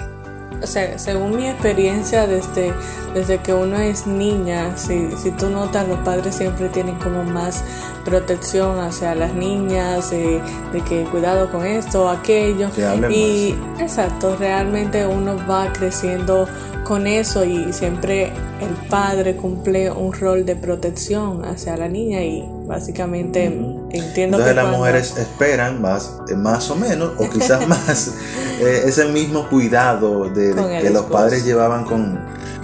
o 0.61 0.67
sea, 0.67 0.99
según 0.99 1.37
mi 1.37 1.47
experiencia 1.47 2.27
desde, 2.27 2.73
desde 3.13 3.37
que 3.37 3.53
uno 3.53 3.77
es 3.77 4.05
niña, 4.05 4.75
si, 4.75 5.09
si 5.17 5.31
tú 5.31 5.49
notas, 5.49 5.87
los 5.87 5.99
padres 5.99 6.35
siempre 6.35 6.67
tienen 6.69 6.95
como 6.95 7.23
más 7.23 7.63
protección 8.03 8.79
hacia 8.79 9.15
las 9.15 9.33
niñas, 9.33 10.11
de, 10.11 10.41
que 10.87 11.03
cuidado 11.05 11.49
con 11.51 11.65
esto, 11.65 12.05
o 12.05 12.09
aquello. 12.09 12.69
y 13.09 13.55
exacto, 13.79 14.35
realmente 14.37 15.05
uno 15.05 15.37
va 15.47 15.71
creciendo 15.71 16.47
con 16.83 17.07
eso 17.07 17.45
y 17.45 17.71
siempre 17.71 18.27
el 18.59 18.87
padre 18.89 19.35
cumple 19.35 19.91
un 19.91 20.11
rol 20.11 20.45
de 20.45 20.55
protección 20.55 21.45
hacia 21.45 21.77
la 21.77 21.87
niña 21.87 22.23
y 22.23 22.43
básicamente 22.65 23.49
entiendo 23.91 24.37
Entonces 24.37 24.55
las 24.55 24.67
mujeres 24.67 25.17
esperan 25.17 25.81
más, 25.81 26.19
eh, 26.29 26.35
más 26.35 26.69
o 26.69 26.75
menos, 26.75 27.11
o 27.17 27.29
quizás 27.29 27.67
más, 27.67 28.15
eh, 28.59 28.83
ese 28.85 29.05
mismo 29.05 29.47
cuidado 29.49 30.29
de, 30.29 30.53
que 30.81 30.89
los 30.89 31.05
padres 31.05 31.45
llevaban 31.45 31.85
con, 31.85 32.19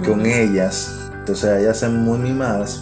con 0.05 0.25
ellas. 0.25 0.91
Entonces 1.19 1.61
ellas 1.61 1.79
son 1.79 2.03
muy 2.03 2.19
mimadas. 2.19 2.81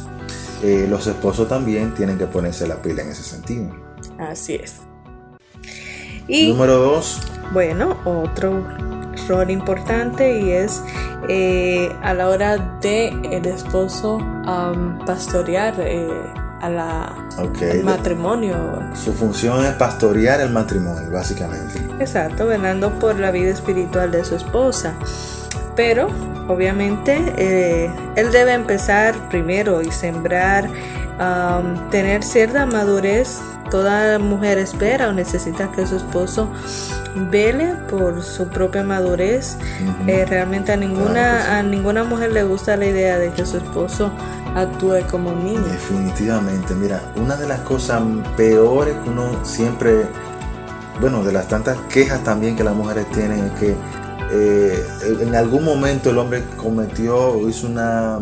Eh, 0.64 0.88
los 0.90 1.08
esposos 1.08 1.50
también 1.50 1.94
tienen 1.94 2.18
que 2.18 2.26
ponerse 2.26 2.68
la 2.68 2.82
pila 2.82 3.02
en 3.02 3.10
ese 3.10 3.24
sentido. 3.24 3.70
Así 4.18 4.56
es. 4.56 4.82
Y, 6.28 6.50
Número 6.50 6.78
dos. 6.78 7.22
Bueno, 7.52 7.98
otro 8.06 8.66
rol 9.28 9.52
importante 9.52 10.40
y 10.40 10.52
es 10.52 10.82
eh, 11.30 11.92
a 12.02 12.14
la 12.14 12.30
hora 12.30 12.58
de 12.82 13.10
el 13.32 13.46
esposo 13.46 14.20
pastorear 15.06 15.76
a 16.64 16.70
la, 16.70 17.14
al 17.38 17.84
matrimonio. 17.84 18.56
Su 18.96 19.12
función 19.12 19.66
es 19.66 19.74
pastorear 19.74 20.40
el 20.40 20.50
matrimonio, 20.50 21.12
básicamente. 21.12 21.78
Exacto, 22.00 22.48
velando 22.48 22.98
por 23.00 23.20
la 23.20 23.32
vida 23.32 23.52
espiritual 23.52 24.12
de 24.12 24.24
su 24.24 24.36
esposa. 24.36 24.94
Pero, 25.76 26.08
obviamente, 26.48 27.34
eh, 27.38 27.92
él 28.16 28.32
debe 28.32 28.54
empezar 28.54 29.14
primero 29.28 29.82
y 29.82 29.92
sembrar, 29.92 30.70
tener 31.92 32.24
cierta 32.24 32.66
madurez 32.66 33.40
Toda 33.74 34.20
mujer 34.20 34.60
espera 34.60 35.10
o 35.10 35.14
necesita 35.14 35.72
que 35.72 35.88
su 35.88 35.96
esposo 35.96 36.48
vele 37.32 37.74
por 37.90 38.22
su 38.22 38.48
propia 38.48 38.84
madurez. 38.84 39.58
Eh, 40.06 40.26
realmente 40.26 40.74
a 40.74 40.78
ninguna, 40.78 41.58
a 41.58 41.64
ninguna 41.64 42.04
mujer 42.04 42.34
le 42.34 42.44
gusta 42.44 42.78
la 42.78 42.86
idea 42.86 43.18
de 43.18 43.32
que 43.32 43.44
su 43.48 43.58
esposo 43.58 44.12
actúe 44.54 45.02
como 45.10 45.32
un 45.32 45.44
niño. 45.44 45.62
Definitivamente, 45.62 46.76
mira, 46.76 47.02
una 47.16 47.36
de 47.36 47.48
las 47.48 47.62
cosas 47.62 48.04
peores 48.38 48.96
que 49.04 49.10
uno 49.10 49.44
siempre, 49.44 50.06
bueno, 51.02 51.24
de 51.24 51.32
las 51.32 51.48
tantas 51.48 51.76
quejas 51.90 52.24
también 52.24 52.56
que 52.56 52.64
las 52.64 52.76
mujeres 52.76 53.10
tienen 53.10 53.46
es 53.46 53.52
que 53.60 53.76
eh, 54.32 54.88
en 55.20 55.34
algún 55.34 55.66
momento 55.66 56.12
el 56.12 56.20
hombre 56.20 56.44
cometió 56.58 57.18
o 57.18 57.50
hizo 57.50 57.66
una 57.66 58.20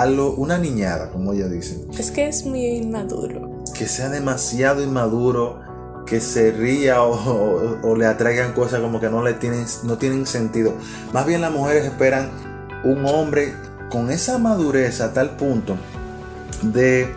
algo, 0.00 0.34
una 0.34 0.58
niñada, 0.58 1.10
como 1.10 1.32
ella 1.32 1.48
dice. 1.48 1.84
Es 1.98 2.10
que 2.10 2.28
es 2.28 2.44
muy 2.44 2.64
inmaduro 2.64 3.54
que 3.74 3.88
sea 3.88 4.08
demasiado 4.08 4.82
inmaduro, 4.82 5.60
que 6.06 6.20
se 6.20 6.52
ría 6.52 7.02
o, 7.02 7.96
le 7.96 8.06
atraigan 8.06 8.52
cosas 8.52 8.80
como 8.80 9.00
que 9.00 9.10
no 9.10 9.22
le 9.22 9.34
tienen, 9.34 9.66
no 9.82 9.98
tienen 9.98 10.26
sentido. 10.26 10.72
Más 11.12 11.26
bien 11.26 11.40
las 11.40 11.52
mujeres 11.52 11.84
esperan 11.84 12.30
un 12.84 13.04
hombre 13.06 13.54
con 13.90 14.10
esa 14.10 14.38
madurez 14.38 15.00
a 15.00 15.12
tal 15.12 15.36
punto 15.36 15.76
de 16.62 17.12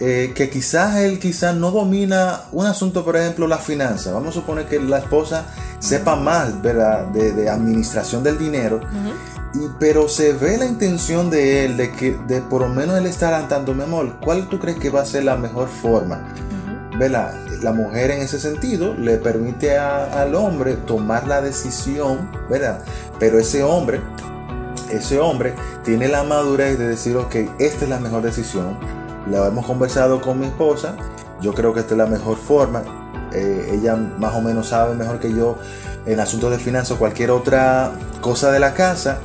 eh, 0.00 0.32
que 0.34 0.50
quizás 0.50 0.96
él 0.96 1.18
quizás 1.18 1.54
no 1.54 1.70
domina 1.70 2.42
un 2.52 2.66
asunto, 2.66 3.04
por 3.04 3.16
ejemplo, 3.16 3.46
la 3.46 3.58
finanza. 3.58 4.12
Vamos 4.12 4.30
a 4.30 4.40
suponer 4.40 4.66
que 4.66 4.80
la 4.80 4.98
esposa 4.98 5.46
sepa 5.78 6.16
más 6.16 6.62
¿verdad? 6.62 7.06
De, 7.08 7.48
administración 7.48 8.22
del 8.22 8.38
dinero 8.38 8.80
pero 9.78 10.08
se 10.08 10.32
ve 10.32 10.56
la 10.56 10.66
intención 10.66 11.28
de 11.30 11.64
él, 11.64 11.76
de 11.76 11.92
que 11.92 12.16
de 12.26 12.40
por 12.40 12.62
lo 12.62 12.68
menos 12.68 12.96
él 12.96 13.06
estar 13.06 13.34
andando, 13.34 13.74
mi 13.74 13.82
amor, 13.82 14.16
¿cuál 14.22 14.48
tú 14.48 14.58
crees 14.58 14.78
que 14.78 14.90
va 14.90 15.02
a 15.02 15.04
ser 15.04 15.24
la 15.24 15.36
mejor 15.36 15.68
forma? 15.68 16.32
La 16.98 17.72
mujer 17.72 18.12
en 18.12 18.22
ese 18.22 18.38
sentido 18.38 18.94
le 18.94 19.16
permite 19.16 19.76
al 19.76 20.34
hombre 20.34 20.74
tomar 20.74 21.26
la 21.26 21.42
decisión, 21.42 22.30
¿verdad? 22.48 22.80
Pero 23.18 23.38
ese 23.38 23.62
hombre, 23.62 24.00
ese 24.90 25.18
hombre 25.18 25.54
tiene 25.84 26.08
la 26.08 26.22
madurez 26.22 26.78
de 26.78 26.86
decir, 26.86 27.16
ok, 27.16 27.34
esta 27.58 27.84
es 27.84 27.88
la 27.88 27.98
mejor 27.98 28.22
decisión. 28.22 28.78
La 29.30 29.46
hemos 29.46 29.66
conversado 29.66 30.20
con 30.20 30.38
mi 30.38 30.46
esposa, 30.46 30.96
yo 31.40 31.52
creo 31.54 31.74
que 31.74 31.80
esta 31.80 31.94
es 31.94 31.98
la 31.98 32.06
mejor 32.06 32.36
forma. 32.36 32.82
Eh, 33.32 33.70
ella 33.72 33.96
más 33.96 34.34
o 34.34 34.40
menos 34.40 34.68
sabe 34.68 34.94
mejor 34.94 35.18
que 35.18 35.32
yo 35.32 35.58
en 36.06 36.20
asuntos 36.20 36.50
de 36.50 36.58
finanzas, 36.58 36.98
cualquier 36.98 37.30
otra 37.30 37.92
cosa 38.20 38.50
de 38.52 38.60
la 38.60 38.74
casa 38.74 39.18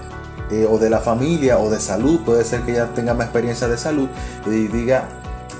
eh, 0.51 0.65
o 0.69 0.77
de 0.77 0.89
la 0.89 0.99
familia 0.99 1.59
o 1.59 1.69
de 1.69 1.79
salud, 1.79 2.21
puede 2.21 2.43
ser 2.45 2.61
que 2.61 2.71
ella 2.71 2.93
tenga 2.93 3.13
más 3.13 3.25
experiencia 3.25 3.67
de 3.67 3.77
salud 3.77 4.07
y 4.45 4.67
diga, 4.67 5.09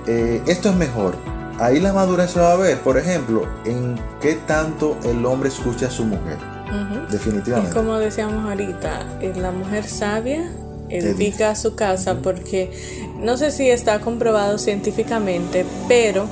eh, 0.05 0.41
esto 0.47 0.69
es 0.69 0.75
mejor. 0.75 1.15
Ahí 1.59 1.79
la 1.79 1.91
madurez 1.91 2.31
se 2.31 2.39
va 2.39 2.53
a 2.53 2.55
ver, 2.55 2.79
por 2.79 2.97
ejemplo, 2.97 3.47
en 3.65 3.95
qué 4.21 4.35
tanto 4.35 4.97
el 5.03 5.25
hombre 5.25 5.49
escucha 5.49 5.87
a 5.87 5.91
su 5.91 6.05
mujer. 6.05 6.37
Definitivamente. 7.09 7.73
como 7.73 7.97
decíamos 7.97 8.45
ahorita, 8.45 9.19
eh, 9.21 9.33
la 9.37 9.51
mujer 9.51 9.87
sabia 9.87 10.51
edifica 10.89 11.55
su 11.55 11.75
casa 11.75 12.17
porque 12.21 12.71
no 13.19 13.37
sé 13.37 13.51
si 13.51 13.69
está 13.69 13.99
comprobado 13.99 14.57
científicamente, 14.57 15.65
pero 15.87 16.27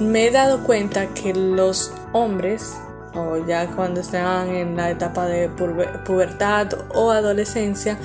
me 0.00 0.26
he 0.26 0.30
dado 0.30 0.64
cuenta 0.64 1.08
que 1.14 1.34
los 1.34 1.92
hombres 2.12 2.74
o 3.14 3.44
ya 3.46 3.66
cuando 3.68 4.00
están 4.00 4.48
en 4.48 4.76
la 4.76 4.90
etapa 4.90 5.26
de 5.26 5.48
pubertad 5.48 6.68
o 6.94 7.10
adolescencia, 7.10 7.98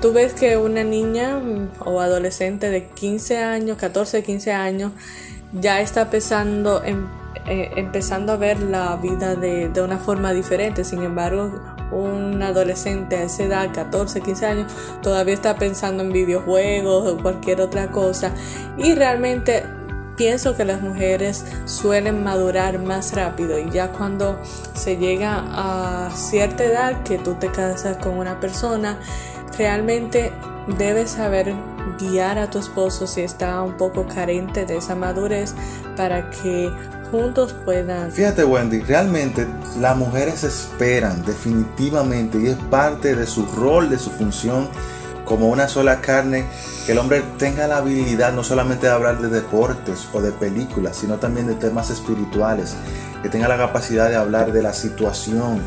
tú 0.00 0.12
ves 0.12 0.34
que 0.34 0.56
una 0.56 0.84
niña 0.84 1.38
mm, 1.38 1.68
o 1.86 2.00
adolescente 2.00 2.70
de 2.70 2.86
15 2.88 3.38
años, 3.38 3.76
14, 3.78 4.22
15 4.22 4.52
años, 4.52 4.92
ya 5.52 5.80
está 5.80 6.02
empezando, 6.02 6.82
em, 6.84 7.06
eh, 7.46 7.72
empezando 7.76 8.32
a 8.32 8.36
ver 8.36 8.60
la 8.60 8.96
vida 8.96 9.34
de, 9.34 9.68
de, 9.68 9.82
una 9.82 9.98
forma 9.98 10.32
diferente. 10.32 10.84
Sin 10.84 11.02
embargo, 11.02 11.60
un 11.90 12.40
adolescente 12.42 13.16
a 13.16 13.22
esa 13.24 13.44
edad, 13.44 13.70
14, 13.74 14.20
15 14.20 14.46
años, 14.46 14.72
todavía 15.02 15.34
está 15.34 15.56
pensando 15.56 16.02
en 16.02 16.12
videojuegos 16.12 17.12
o 17.12 17.20
cualquier 17.20 17.60
otra 17.60 17.90
cosa. 17.90 18.32
Y 18.78 18.94
realmente 18.94 19.64
pienso 20.20 20.54
que 20.54 20.66
las 20.66 20.82
mujeres 20.82 21.46
suelen 21.64 22.22
madurar 22.22 22.78
más 22.78 23.14
rápido 23.14 23.58
y 23.58 23.70
ya 23.70 23.90
cuando 23.90 24.38
se 24.74 24.98
llega 24.98 25.46
a 25.48 26.10
cierta 26.14 26.62
edad 26.62 27.02
que 27.04 27.16
tú 27.16 27.36
te 27.36 27.50
casas 27.50 27.96
con 27.96 28.18
una 28.18 28.38
persona, 28.38 28.98
realmente 29.56 30.30
debes 30.76 31.12
saber 31.12 31.54
guiar 31.98 32.38
a 32.38 32.50
tu 32.50 32.58
esposo 32.58 33.06
si 33.06 33.22
está 33.22 33.62
un 33.62 33.78
poco 33.78 34.06
carente 34.06 34.66
de 34.66 34.76
esa 34.76 34.94
madurez 34.94 35.54
para 35.96 36.28
que 36.28 36.70
juntos 37.10 37.54
puedan... 37.64 38.12
Fíjate 38.12 38.44
Wendy, 38.44 38.80
realmente 38.80 39.46
las 39.80 39.96
mujeres 39.96 40.44
esperan 40.44 41.24
definitivamente 41.24 42.38
y 42.38 42.48
es 42.48 42.56
parte 42.68 43.16
de 43.16 43.26
su 43.26 43.46
rol, 43.56 43.88
de 43.88 43.98
su 43.98 44.10
función 44.10 44.68
como 45.30 45.48
una 45.48 45.68
sola 45.68 46.00
carne, 46.00 46.44
que 46.84 46.90
el 46.90 46.98
hombre 46.98 47.22
tenga 47.38 47.68
la 47.68 47.76
habilidad 47.76 48.32
no 48.32 48.42
solamente 48.42 48.88
de 48.88 48.92
hablar 48.92 49.20
de 49.22 49.28
deportes 49.28 50.08
o 50.12 50.20
de 50.20 50.32
películas, 50.32 50.96
sino 50.96 51.18
también 51.18 51.46
de 51.46 51.54
temas 51.54 51.88
espirituales, 51.88 52.74
que 53.22 53.28
tenga 53.28 53.46
la 53.46 53.56
capacidad 53.56 54.10
de 54.10 54.16
hablar 54.16 54.52
de 54.52 54.60
la 54.60 54.72
situación, 54.72 55.60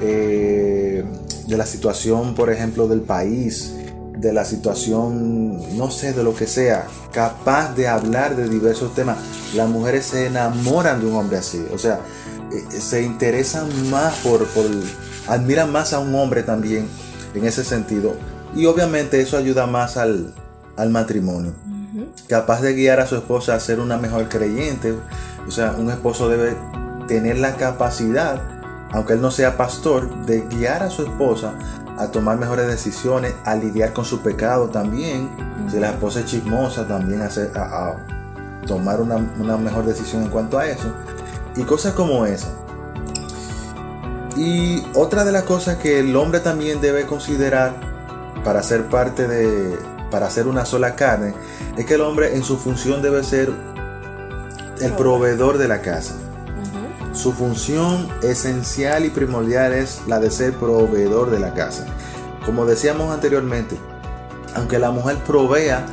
eh, 0.00 1.04
de 1.48 1.56
la 1.56 1.66
situación, 1.66 2.36
por 2.36 2.48
ejemplo, 2.48 2.86
del 2.86 3.00
país, 3.00 3.74
de 4.18 4.32
la 4.32 4.44
situación, 4.44 5.76
no 5.76 5.90
sé, 5.90 6.12
de 6.12 6.22
lo 6.22 6.32
que 6.32 6.46
sea, 6.46 6.86
capaz 7.12 7.74
de 7.74 7.88
hablar 7.88 8.36
de 8.36 8.48
diversos 8.48 8.94
temas. 8.94 9.16
Las 9.56 9.68
mujeres 9.68 10.06
se 10.06 10.26
enamoran 10.26 11.00
de 11.00 11.06
un 11.08 11.16
hombre 11.16 11.38
así, 11.38 11.60
o 11.74 11.78
sea, 11.78 11.98
eh, 12.52 12.80
se 12.80 13.02
interesan 13.02 13.66
más 13.90 14.14
por, 14.18 14.46
por, 14.50 14.64
admiran 15.26 15.72
más 15.72 15.92
a 15.92 15.98
un 15.98 16.14
hombre 16.14 16.44
también 16.44 16.86
en 17.34 17.44
ese 17.44 17.64
sentido. 17.64 18.14
Y 18.54 18.66
obviamente 18.66 19.20
eso 19.20 19.36
ayuda 19.36 19.66
más 19.66 19.96
al, 19.96 20.34
al 20.76 20.90
matrimonio. 20.90 21.52
Capaz 22.28 22.60
de 22.62 22.74
guiar 22.74 23.00
a 23.00 23.06
su 23.06 23.16
esposa 23.16 23.54
a 23.54 23.60
ser 23.60 23.80
una 23.80 23.96
mejor 23.96 24.28
creyente. 24.28 24.94
O 25.46 25.50
sea, 25.50 25.72
un 25.72 25.90
esposo 25.90 26.28
debe 26.28 26.56
tener 27.06 27.38
la 27.38 27.56
capacidad, 27.56 28.40
aunque 28.92 29.14
él 29.14 29.20
no 29.20 29.30
sea 29.30 29.56
pastor, 29.56 30.24
de 30.26 30.42
guiar 30.42 30.82
a 30.82 30.90
su 30.90 31.02
esposa 31.02 31.54
a 31.98 32.08
tomar 32.10 32.38
mejores 32.38 32.66
decisiones, 32.66 33.34
a 33.44 33.54
lidiar 33.54 33.92
con 33.92 34.04
su 34.04 34.20
pecado 34.20 34.68
también. 34.68 35.30
Si 35.70 35.78
la 35.78 35.90
esposa 35.90 36.20
es 36.20 36.26
chismosa, 36.26 36.86
también 36.88 37.22
a, 37.22 37.26
a, 37.26 37.96
tomar 38.66 39.00
una, 39.00 39.16
una, 39.38 39.56
mejor 39.56 39.84
decisión 39.84 40.22
en 40.22 40.30
cuanto 40.30 40.58
a 40.58 40.66
eso. 40.66 40.92
Y 41.56 41.62
cosas 41.62 41.92
como 41.92 42.24
esa. 42.26 42.48
Y 44.36 44.82
otra 44.94 45.24
de 45.24 45.32
las 45.32 45.42
cosas 45.42 45.76
que 45.76 46.00
el 46.00 46.16
hombre 46.16 46.40
también 46.40 46.80
debe 46.80 47.04
considerar 47.04 47.91
para 48.44 48.62
ser 48.62 48.86
parte 48.88 49.28
de, 49.28 49.78
para 50.10 50.30
ser 50.30 50.46
una 50.46 50.64
sola 50.64 50.94
carne, 50.94 51.34
es 51.76 51.86
que 51.86 51.94
el 51.94 52.00
hombre 52.02 52.36
en 52.36 52.42
su 52.42 52.56
función 52.56 53.02
debe 53.02 53.24
ser 53.24 53.52
el 54.80 54.92
proveedor 54.92 55.58
de 55.58 55.68
la 55.68 55.80
casa. 55.80 56.14
Su 57.12 57.32
función 57.32 58.08
esencial 58.22 59.04
y 59.04 59.10
primordial 59.10 59.72
es 59.72 60.02
la 60.06 60.18
de 60.18 60.30
ser 60.30 60.54
proveedor 60.54 61.30
de 61.30 61.38
la 61.38 61.54
casa. 61.54 61.86
Como 62.44 62.64
decíamos 62.66 63.12
anteriormente, 63.12 63.76
aunque 64.54 64.78
la 64.78 64.90
mujer 64.90 65.18
provea, 65.26 65.84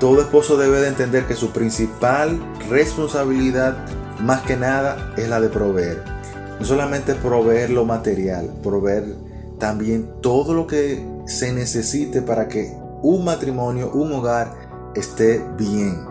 todo 0.00 0.20
esposo 0.20 0.56
debe 0.56 0.80
de 0.80 0.88
entender 0.88 1.26
que 1.26 1.34
su 1.34 1.50
principal 1.50 2.40
responsabilidad, 2.68 3.76
más 4.20 4.42
que 4.42 4.56
nada, 4.56 5.12
es 5.16 5.28
la 5.28 5.40
de 5.40 5.48
proveer. 5.48 6.02
No 6.58 6.66
solamente 6.66 7.14
proveer 7.14 7.70
lo 7.70 7.84
material, 7.84 8.50
proveer 8.62 9.14
también 9.60 10.10
todo 10.20 10.54
lo 10.54 10.66
que 10.66 11.06
se 11.26 11.52
necesite 11.52 12.22
para 12.22 12.48
que 12.48 12.74
un 13.02 13.24
matrimonio, 13.24 13.92
un 13.92 14.12
hogar 14.12 14.52
esté 14.96 15.44
bien. 15.56 16.04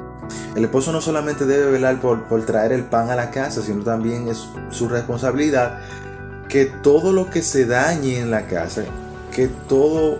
El 0.55 0.63
esposo 0.63 0.93
no 0.93 1.01
solamente 1.01 1.45
debe 1.45 1.71
velar 1.71 1.99
por, 1.99 2.45
traer 2.45 2.71
el 2.71 2.85
pan 2.85 3.09
a 3.09 3.15
la 3.15 3.31
casa, 3.31 3.61
sino 3.61 3.83
también 3.83 4.29
es 4.29 4.47
su 4.69 4.87
responsabilidad 4.87 5.79
que 6.47 6.65
todo 6.65 7.11
lo 7.11 7.29
que 7.29 7.41
se 7.41 7.65
dañe 7.65 8.19
en 8.19 8.31
la 8.31 8.47
casa, 8.47 8.83
que 9.35 9.47
todo, 9.47 10.19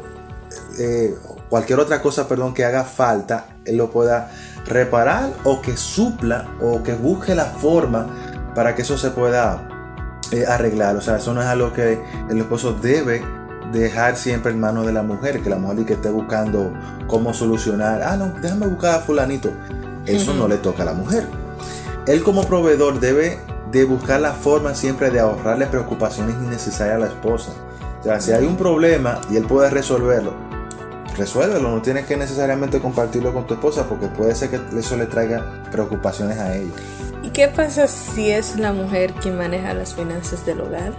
eh, 0.78 1.16
cualquier 1.50 1.80
otra 1.80 2.02
cosa, 2.02 2.28
perdón, 2.28 2.54
que 2.54 2.66
haga 2.66 2.84
falta, 2.84 3.48
él 3.66 3.78
lo 3.78 3.92
pueda 3.92 4.32
reparar 4.66 5.32
o 5.44 5.62
que 5.62 5.78
supla 5.78 6.48
o 6.62 6.84
que 6.84 6.94
busque 6.94 7.36
la 7.36 7.46
forma 7.46 8.52
para 8.56 8.76
que 8.76 8.82
eso 8.82 8.98
se 8.98 9.12
pueda 9.12 9.69
eh, 10.32 10.46
arreglar. 10.48 10.96
O 10.96 11.02
sea, 11.02 11.18
eso 11.18 11.34
no 11.34 11.42
es 11.42 11.48
algo 11.48 11.74
que 11.74 12.00
el 12.30 12.38
esposo 12.38 12.74
debe 12.74 13.24
dejar 13.72 14.16
siempre 14.16 14.52
en 14.52 14.60
manos 14.60 14.86
de 14.86 14.94
la 14.94 15.04
mujer, 15.04 15.42
que 15.42 15.50
la 15.50 15.58
mujer 15.58 15.86
que 15.86 15.94
esté 15.94 16.10
buscando 16.10 16.74
cómo 17.08 17.34
solucionar, 17.34 18.02
ah, 18.04 18.18
no, 18.18 18.34
déjame 18.42 18.68
buscar 18.68 18.96
a 18.96 19.00
fulanito. 19.00 19.52
Eso 20.06 20.34
no 20.34 20.48
le 20.48 20.58
toca 20.58 20.84
a 20.84 20.86
la 20.88 20.94
mujer. 20.94 21.28
Él 22.08 22.24
como 22.24 22.44
proveedor 22.44 23.00
debe 23.00 23.40
de 23.72 23.84
buscar 23.84 24.20
la 24.20 24.34
forma 24.34 24.74
siempre 24.74 25.12
de 25.12 25.20
ahorrarle 25.20 25.68
preocupaciones 25.68 26.36
innecesarias 26.36 26.96
a 26.96 27.00
la 27.00 27.08
esposa. 27.08 27.52
O 28.00 28.04
sea, 28.04 28.20
si 28.20 28.32
hay 28.32 28.46
un 28.46 28.56
problema 28.56 29.20
y 29.30 29.36
él 29.36 29.46
puede 29.46 29.70
resolverlo, 29.70 30.34
resuélvelo, 31.20 31.70
no 31.70 31.82
tienes 31.82 32.06
que 32.06 32.18
necesariamente 32.18 32.80
compartirlo 32.80 33.34
con 33.34 33.46
tu 33.46 33.54
esposa 33.54 33.88
porque 33.88 34.08
puede 34.08 34.34
ser 34.34 34.50
que 34.50 34.80
eso 34.80 34.98
le 34.98 35.06
traiga 35.06 35.64
preocupaciones 35.72 36.40
a 36.40 36.56
ella. 36.56 36.72
¿Y 37.22 37.30
qué 37.30 37.50
pasa 37.50 37.88
si 37.88 38.32
es 38.32 38.58
la 38.58 38.74
mujer 38.74 39.14
quien 39.14 39.38
maneja 39.38 39.74
las 39.74 39.94
finanzas 39.94 40.46
del 40.46 40.62
hogar? 40.62 40.94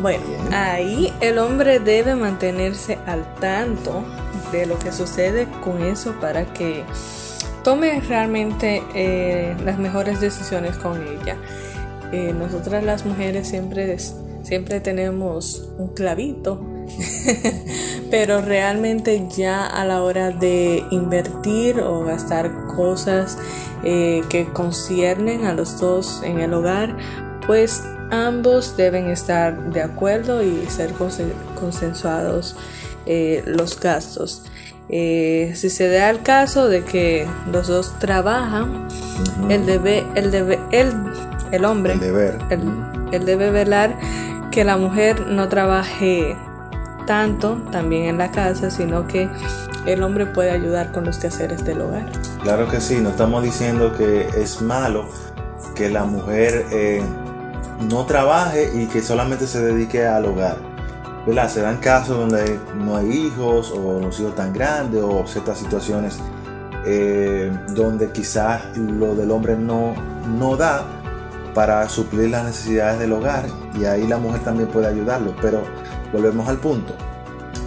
Bueno, 0.00 0.22
ahí 0.52 1.12
el 1.20 1.38
hombre 1.38 1.80
debe 1.80 2.14
mantenerse 2.14 2.98
al 3.06 3.34
tanto 3.34 4.04
de 4.52 4.64
lo 4.64 4.78
que 4.78 4.92
sucede 4.92 5.48
con 5.64 5.82
eso 5.82 6.14
para 6.20 6.44
que 6.52 6.84
tome 7.64 8.00
realmente 8.00 8.82
eh, 8.94 9.56
las 9.64 9.78
mejores 9.78 10.20
decisiones 10.20 10.78
con 10.78 11.02
ella. 11.02 11.36
Eh, 12.12 12.32
nosotras 12.32 12.84
las 12.84 13.04
mujeres 13.04 13.48
siempre, 13.48 13.98
siempre 14.44 14.80
tenemos 14.80 15.68
un 15.78 15.88
clavito, 15.88 16.64
pero 18.10 18.40
realmente 18.40 19.26
ya 19.28 19.66
a 19.66 19.84
la 19.84 20.02
hora 20.02 20.30
de 20.30 20.84
invertir 20.90 21.80
o 21.80 22.04
gastar 22.04 22.66
cosas 22.66 23.38
eh, 23.84 24.22
que 24.28 24.46
conciernen 24.46 25.44
a 25.44 25.54
los 25.54 25.78
dos 25.78 26.22
en 26.24 26.40
el 26.40 26.54
hogar, 26.54 26.96
pues 27.46 27.82
ambos 28.10 28.76
deben 28.76 29.10
estar 29.10 29.72
de 29.72 29.82
acuerdo 29.82 30.42
y 30.42 30.66
ser 30.68 30.92
consensuados 31.58 32.56
eh, 33.06 33.42
los 33.46 33.78
gastos. 33.78 34.44
Eh, 34.90 35.52
si 35.54 35.68
se 35.68 35.88
da 35.88 36.08
el 36.08 36.22
caso 36.22 36.68
de 36.68 36.82
que 36.82 37.26
los 37.52 37.68
dos 37.68 37.98
trabajan, 37.98 38.88
el 39.50 39.66
debe, 39.66 40.04
el 40.14 40.30
debe, 40.30 40.58
el, 40.72 40.92
el 41.52 41.64
hombre, 41.64 41.94
el 43.12 43.24
debe 43.26 43.50
velar 43.50 43.98
que 44.50 44.64
la 44.64 44.78
mujer 44.78 45.26
no 45.26 45.48
trabaje 45.48 46.36
tanto 47.08 47.56
también 47.72 48.04
en 48.04 48.18
la 48.18 48.30
casa, 48.30 48.70
sino 48.70 49.06
que 49.08 49.30
el 49.86 50.02
hombre 50.02 50.26
puede 50.26 50.50
ayudar 50.50 50.92
con 50.92 51.06
los 51.06 51.16
quehaceres 51.16 51.64
del 51.64 51.80
hogar. 51.80 52.04
Claro 52.42 52.68
que 52.68 52.82
sí, 52.82 53.00
no 53.00 53.08
estamos 53.08 53.42
diciendo 53.42 53.96
que 53.96 54.28
es 54.36 54.60
malo 54.60 55.08
que 55.74 55.88
la 55.88 56.04
mujer 56.04 56.66
eh, 56.70 57.02
no 57.90 58.04
trabaje 58.04 58.70
y 58.74 58.86
que 58.88 59.00
solamente 59.00 59.46
se 59.46 59.62
dedique 59.62 60.06
al 60.06 60.26
hogar. 60.26 60.58
¿verdad? 61.26 61.48
Se 61.48 61.62
dan 61.62 61.78
casos 61.78 62.18
donde 62.18 62.60
no 62.76 62.96
hay 62.96 63.10
hijos 63.10 63.72
o 63.72 64.00
los 64.00 64.20
hijos 64.20 64.34
tan 64.34 64.52
grandes 64.52 65.02
o 65.02 65.26
ciertas 65.26 65.58
situaciones 65.58 66.18
eh, 66.84 67.50
donde 67.70 68.12
quizás 68.12 68.76
lo 68.76 69.14
del 69.14 69.30
hombre 69.30 69.56
no, 69.56 69.94
no 70.38 70.56
da 70.56 70.84
para 71.54 71.88
suplir 71.88 72.28
las 72.28 72.44
necesidades 72.44 72.98
del 72.98 73.12
hogar 73.14 73.46
y 73.80 73.86
ahí 73.86 74.06
la 74.06 74.18
mujer 74.18 74.42
también 74.42 74.68
puede 74.68 74.88
ayudarlo. 74.88 75.34
Pero 75.40 75.62
volvemos 76.12 76.48
al 76.48 76.58
punto. 76.58 76.94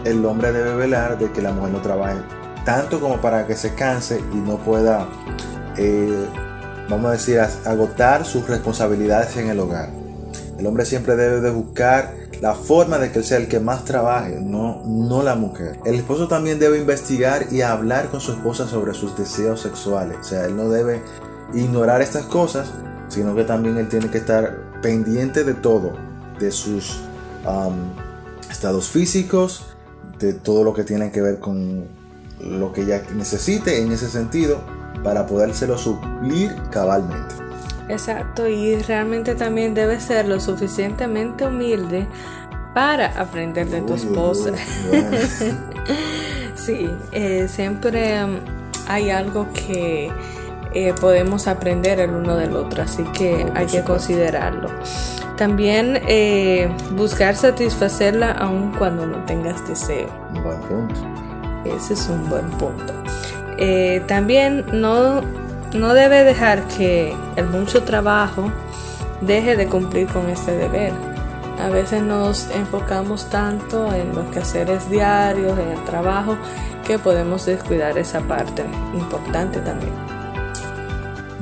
El 0.04 0.26
hombre 0.26 0.52
debe 0.52 0.76
velar 0.76 1.18
de 1.18 1.32
que 1.32 1.42
la 1.42 1.52
mujer 1.52 1.72
no 1.72 1.82
trabaje 1.82 2.20
tanto 2.66 3.00
como 3.00 3.20
para 3.22 3.48
que 3.48 3.56
se 3.56 3.74
canse 3.74 4.20
y 4.32 4.36
no 4.36 4.58
pueda, 4.58 5.08
eh, 5.78 6.26
vamos 6.90 7.10
a 7.10 7.12
decir, 7.14 7.40
agotar 7.40 8.26
sus 8.26 8.48
responsabilidades 8.48 9.36
en 9.38 9.50
el 9.50 9.60
hogar. 9.60 9.90
El 10.58 10.68
hombre 10.68 10.86
siempre 10.86 11.16
debe 11.16 11.42
de 11.42 11.50
buscar 11.50 12.14
la 12.40 12.54
forma 12.54 12.98
de 12.98 13.12
que 13.12 13.20
él 13.20 13.26
sea 13.26 13.38
el 13.38 13.48
que 13.48 13.60
más 13.60 13.86
trabaje, 13.86 14.40
no, 14.40 14.84
no 14.86 15.24
la 15.24 15.36
mujer. 15.36 15.80
El 15.86 15.96
esposo 15.96 16.28
también 16.28 16.60
debe 16.60 16.80
investigar 16.80 17.48
y 17.52 17.62
hablar 17.62 18.10
con 18.10 18.20
su 18.20 18.32
esposa 18.32 18.68
sobre 18.68 18.94
sus 18.94 19.18
deseos 19.18 19.62
sexuales. 19.62 20.18
O 20.20 20.24
sea, 20.24 20.46
él 20.46 20.56
no 20.56 20.70
debe 20.70 21.02
ignorar 21.54 22.02
estas 22.02 22.26
cosas, 22.26 22.72
sino 23.10 23.36
que 23.36 23.44
también 23.44 23.78
él 23.78 23.90
tiene 23.90 24.10
que 24.10 24.20
estar 24.20 24.82
pendiente 24.82 25.44
de 25.44 25.54
todo, 25.54 25.94
de 26.40 26.52
sus 26.52 27.00
estados 28.62 28.90
físicos, 28.90 29.64
de 30.20 30.34
todo 30.34 30.64
lo 30.64 30.76
que 30.76 30.84
tiene 30.84 31.12
que 31.12 31.20
ver 31.20 31.40
con 31.40 31.88
lo 32.40 32.72
que 32.72 32.84
ella 32.84 33.02
necesite 33.16 33.82
en 33.82 33.92
ese 33.92 34.08
sentido 34.08 34.60
para 35.04 35.26
podérselo 35.26 35.80
suplir 35.80 36.56
cabalmente. 36.70 37.34
Exacto, 37.90 38.48
y 38.48 38.76
realmente 38.84 39.34
también 39.34 39.74
debes 39.74 40.04
ser 40.04 40.28
lo 40.28 40.40
suficientemente 40.40 41.48
humilde 41.48 42.06
para 42.76 43.08
aprender 43.20 43.68
de 43.68 43.82
tu 43.82 43.96
esposa. 43.96 44.52
sí, 46.56 46.88
eh, 47.12 47.48
siempre 47.50 48.24
um, 48.24 48.36
hay 48.88 49.10
algo 49.10 49.48
que 49.54 50.12
eh, 50.76 50.94
podemos 51.02 51.48
aprender 51.48 52.00
el 52.00 52.12
uno 52.12 52.38
del 52.38 52.56
otro, 52.56 52.84
así 52.84 53.02
que 53.06 53.44
hay 53.56 53.66
que 53.66 53.82
considerarlo. 53.82 54.70
También 55.42 56.00
eh, 56.08 56.70
buscar 56.92 57.36
satisfacerla 57.36 58.32
aun 58.34 58.74
cuando 58.78 59.08
no 59.08 59.26
tengas 59.26 59.68
deseo. 59.68 60.08
Buen 60.44 60.60
punto. 60.60 61.02
Ese 61.66 61.96
es 61.96 62.08
un 62.10 62.30
buen 62.30 62.48
punto. 62.52 62.94
Eh, 63.58 64.04
también 64.08 64.64
no, 64.72 65.22
no 65.74 65.96
debe 65.96 66.24
dejar 66.24 66.68
que 66.68 67.16
el 67.38 67.48
mucho 67.48 67.82
trabajo 67.82 68.52
deje 69.22 69.56
de 69.56 69.66
cumplir 69.66 70.06
con 70.10 70.30
este 70.30 70.52
deber. 70.56 70.94
A 71.60 71.70
veces 71.70 72.04
nos 72.04 72.48
enfocamos 72.52 73.28
tanto 73.32 73.92
en 73.96 74.14
los 74.14 74.28
quehaceres 74.28 74.92
diarios, 74.92 75.58
en 75.58 75.70
el 75.70 75.84
trabajo, 75.86 76.38
que 76.86 77.00
podemos 77.00 77.48
descuidar 77.48 77.98
esa 77.98 78.20
parte 78.20 78.64
importante 78.94 79.60
también. 79.62 80.21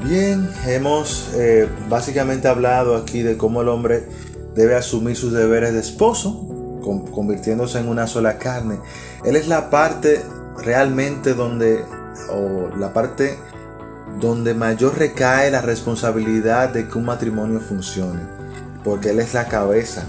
Bien, 0.04 0.50
hemos 0.66 1.30
eh, 1.36 1.68
básicamente 1.90 2.48
hablado 2.48 2.96
aquí 2.96 3.22
de 3.22 3.36
cómo 3.36 3.62
el 3.62 3.68
hombre 3.68 4.08
debe 4.56 4.76
asumir 4.76 5.18
sus 5.18 5.34
deberes 5.34 5.74
de 5.74 5.82
esposo, 5.82 6.80
convirtiéndose 7.12 7.80
en 7.80 7.90
una 7.90 8.08
sola 8.08 8.38
carne. 8.38 8.80
Él 9.26 9.36
es 9.36 9.50
la 9.50 9.70
parte 9.70 10.22
realmente 10.64 11.34
donde, 11.34 11.84
o 12.32 12.70
la 12.78 12.94
parte 12.94 13.38
donde 14.22 14.54
mayor 14.54 14.98
recae 14.98 15.52
la 15.52 15.62
responsabilidad 15.62 16.70
de 16.70 16.88
que 16.88 16.98
un 16.98 17.06
matrimonio 17.06 17.60
funcione, 17.60 18.22
porque 18.86 19.10
Él 19.10 19.20
es 19.20 19.34
la 19.34 19.50
cabeza. 19.50 20.06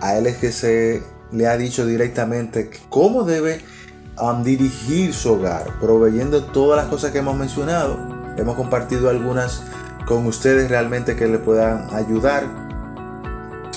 A 0.00 0.16
Él 0.16 0.26
es 0.26 0.38
que 0.38 0.52
se 0.52 1.02
le 1.32 1.46
ha 1.46 1.58
dicho 1.58 1.84
directamente 1.84 2.70
cómo 2.88 3.24
debe 3.24 3.62
dirigir 4.42 5.12
su 5.12 5.34
hogar, 5.34 5.66
proveyendo 5.80 6.44
todas 6.44 6.82
las 6.82 6.90
cosas 6.90 7.12
que 7.12 7.18
hemos 7.18 7.36
mencionado. 7.36 8.17
Hemos 8.38 8.56
compartido 8.56 9.10
algunas 9.10 9.62
con 10.06 10.26
ustedes 10.26 10.70
realmente 10.70 11.16
que 11.16 11.26
le 11.26 11.38
puedan 11.38 11.92
ayudar 11.92 12.44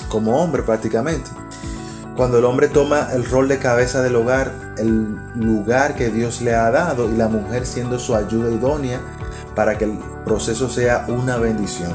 como 0.08 0.42
hombre 0.42 0.62
prácticamente. 0.62 1.30
Cuando 2.16 2.38
el 2.38 2.46
hombre 2.46 2.68
toma 2.68 3.08
el 3.12 3.26
rol 3.26 3.48
de 3.48 3.58
cabeza 3.58 4.04
del 4.04 4.16
hogar, 4.16 4.54
el 4.78 5.18
lugar 5.36 5.96
que 5.96 6.10
Dios 6.10 6.42
le 6.42 6.54
ha 6.54 6.70
dado 6.70 7.10
y 7.12 7.18
la 7.18 7.28
mujer 7.28 7.66
siendo 7.66 7.98
su 7.98 8.16
ayuda 8.16 8.52
idónea, 8.52 9.00
para 9.56 9.78
que 9.78 9.86
el 9.86 10.00
proceso 10.24 10.70
sea 10.70 11.06
una 11.08 11.38
bendición. 11.38 11.94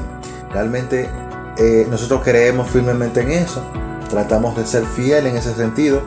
Realmente 0.51 1.09
eh, 1.57 1.87
nosotros 1.89 2.21
creemos 2.23 2.69
firmemente 2.69 3.21
en 3.21 3.31
eso, 3.31 3.63
tratamos 4.09 4.57
de 4.57 4.65
ser 4.65 4.85
fiel 4.85 5.27
en 5.27 5.37
ese 5.37 5.53
sentido 5.53 6.01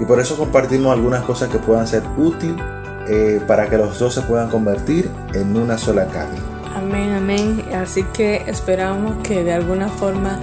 y 0.00 0.04
por 0.04 0.20
eso 0.20 0.36
compartimos 0.36 0.92
algunas 0.92 1.22
cosas 1.22 1.48
que 1.50 1.58
puedan 1.58 1.86
ser 1.86 2.02
útiles 2.16 2.79
eh, 3.12 3.40
para 3.44 3.68
que 3.68 3.76
los 3.76 3.98
dos 3.98 4.14
se 4.14 4.22
puedan 4.22 4.48
convertir 4.48 5.10
en 5.34 5.56
una 5.56 5.76
sola 5.76 6.06
carne. 6.06 6.38
Amén, 6.76 7.12
amén. 7.12 7.64
Así 7.74 8.04
que 8.14 8.44
esperamos 8.46 9.16
que 9.24 9.42
de 9.42 9.52
alguna 9.52 9.88
forma 9.88 10.38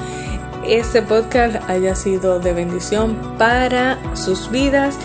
este 0.68 1.02
podcast 1.02 1.56
haya 1.70 1.96
sido 1.96 2.40
de 2.42 2.52
bendición 2.52 3.16
para 3.38 3.98
sus 4.16 4.52
vidas. 4.52 4.98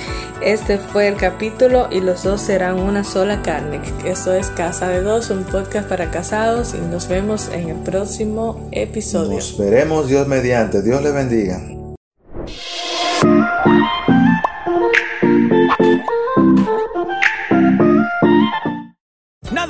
Este 0.42 0.76
fue 0.76 1.06
el 1.06 1.14
capítulo 1.16 1.86
y 1.88 2.00
los 2.00 2.24
dos 2.24 2.40
serán 2.40 2.80
una 2.80 3.04
sola 3.04 3.42
carne. 3.42 3.80
Esto 4.04 4.34
es 4.34 4.50
Casa 4.50 4.88
de 4.88 5.00
Dos, 5.00 5.30
un 5.30 5.44
podcast 5.44 5.88
para 5.88 6.10
casados 6.10 6.74
y 6.74 6.78
nos 6.78 7.06
vemos 7.06 7.48
en 7.52 7.68
el 7.68 7.76
próximo 7.76 8.68
episodio. 8.72 9.36
Nos 9.36 9.56
veremos 9.56 10.08
Dios 10.08 10.26
mediante. 10.26 10.82
Dios 10.82 11.00
le 11.00 11.12
bendiga. 11.12 11.62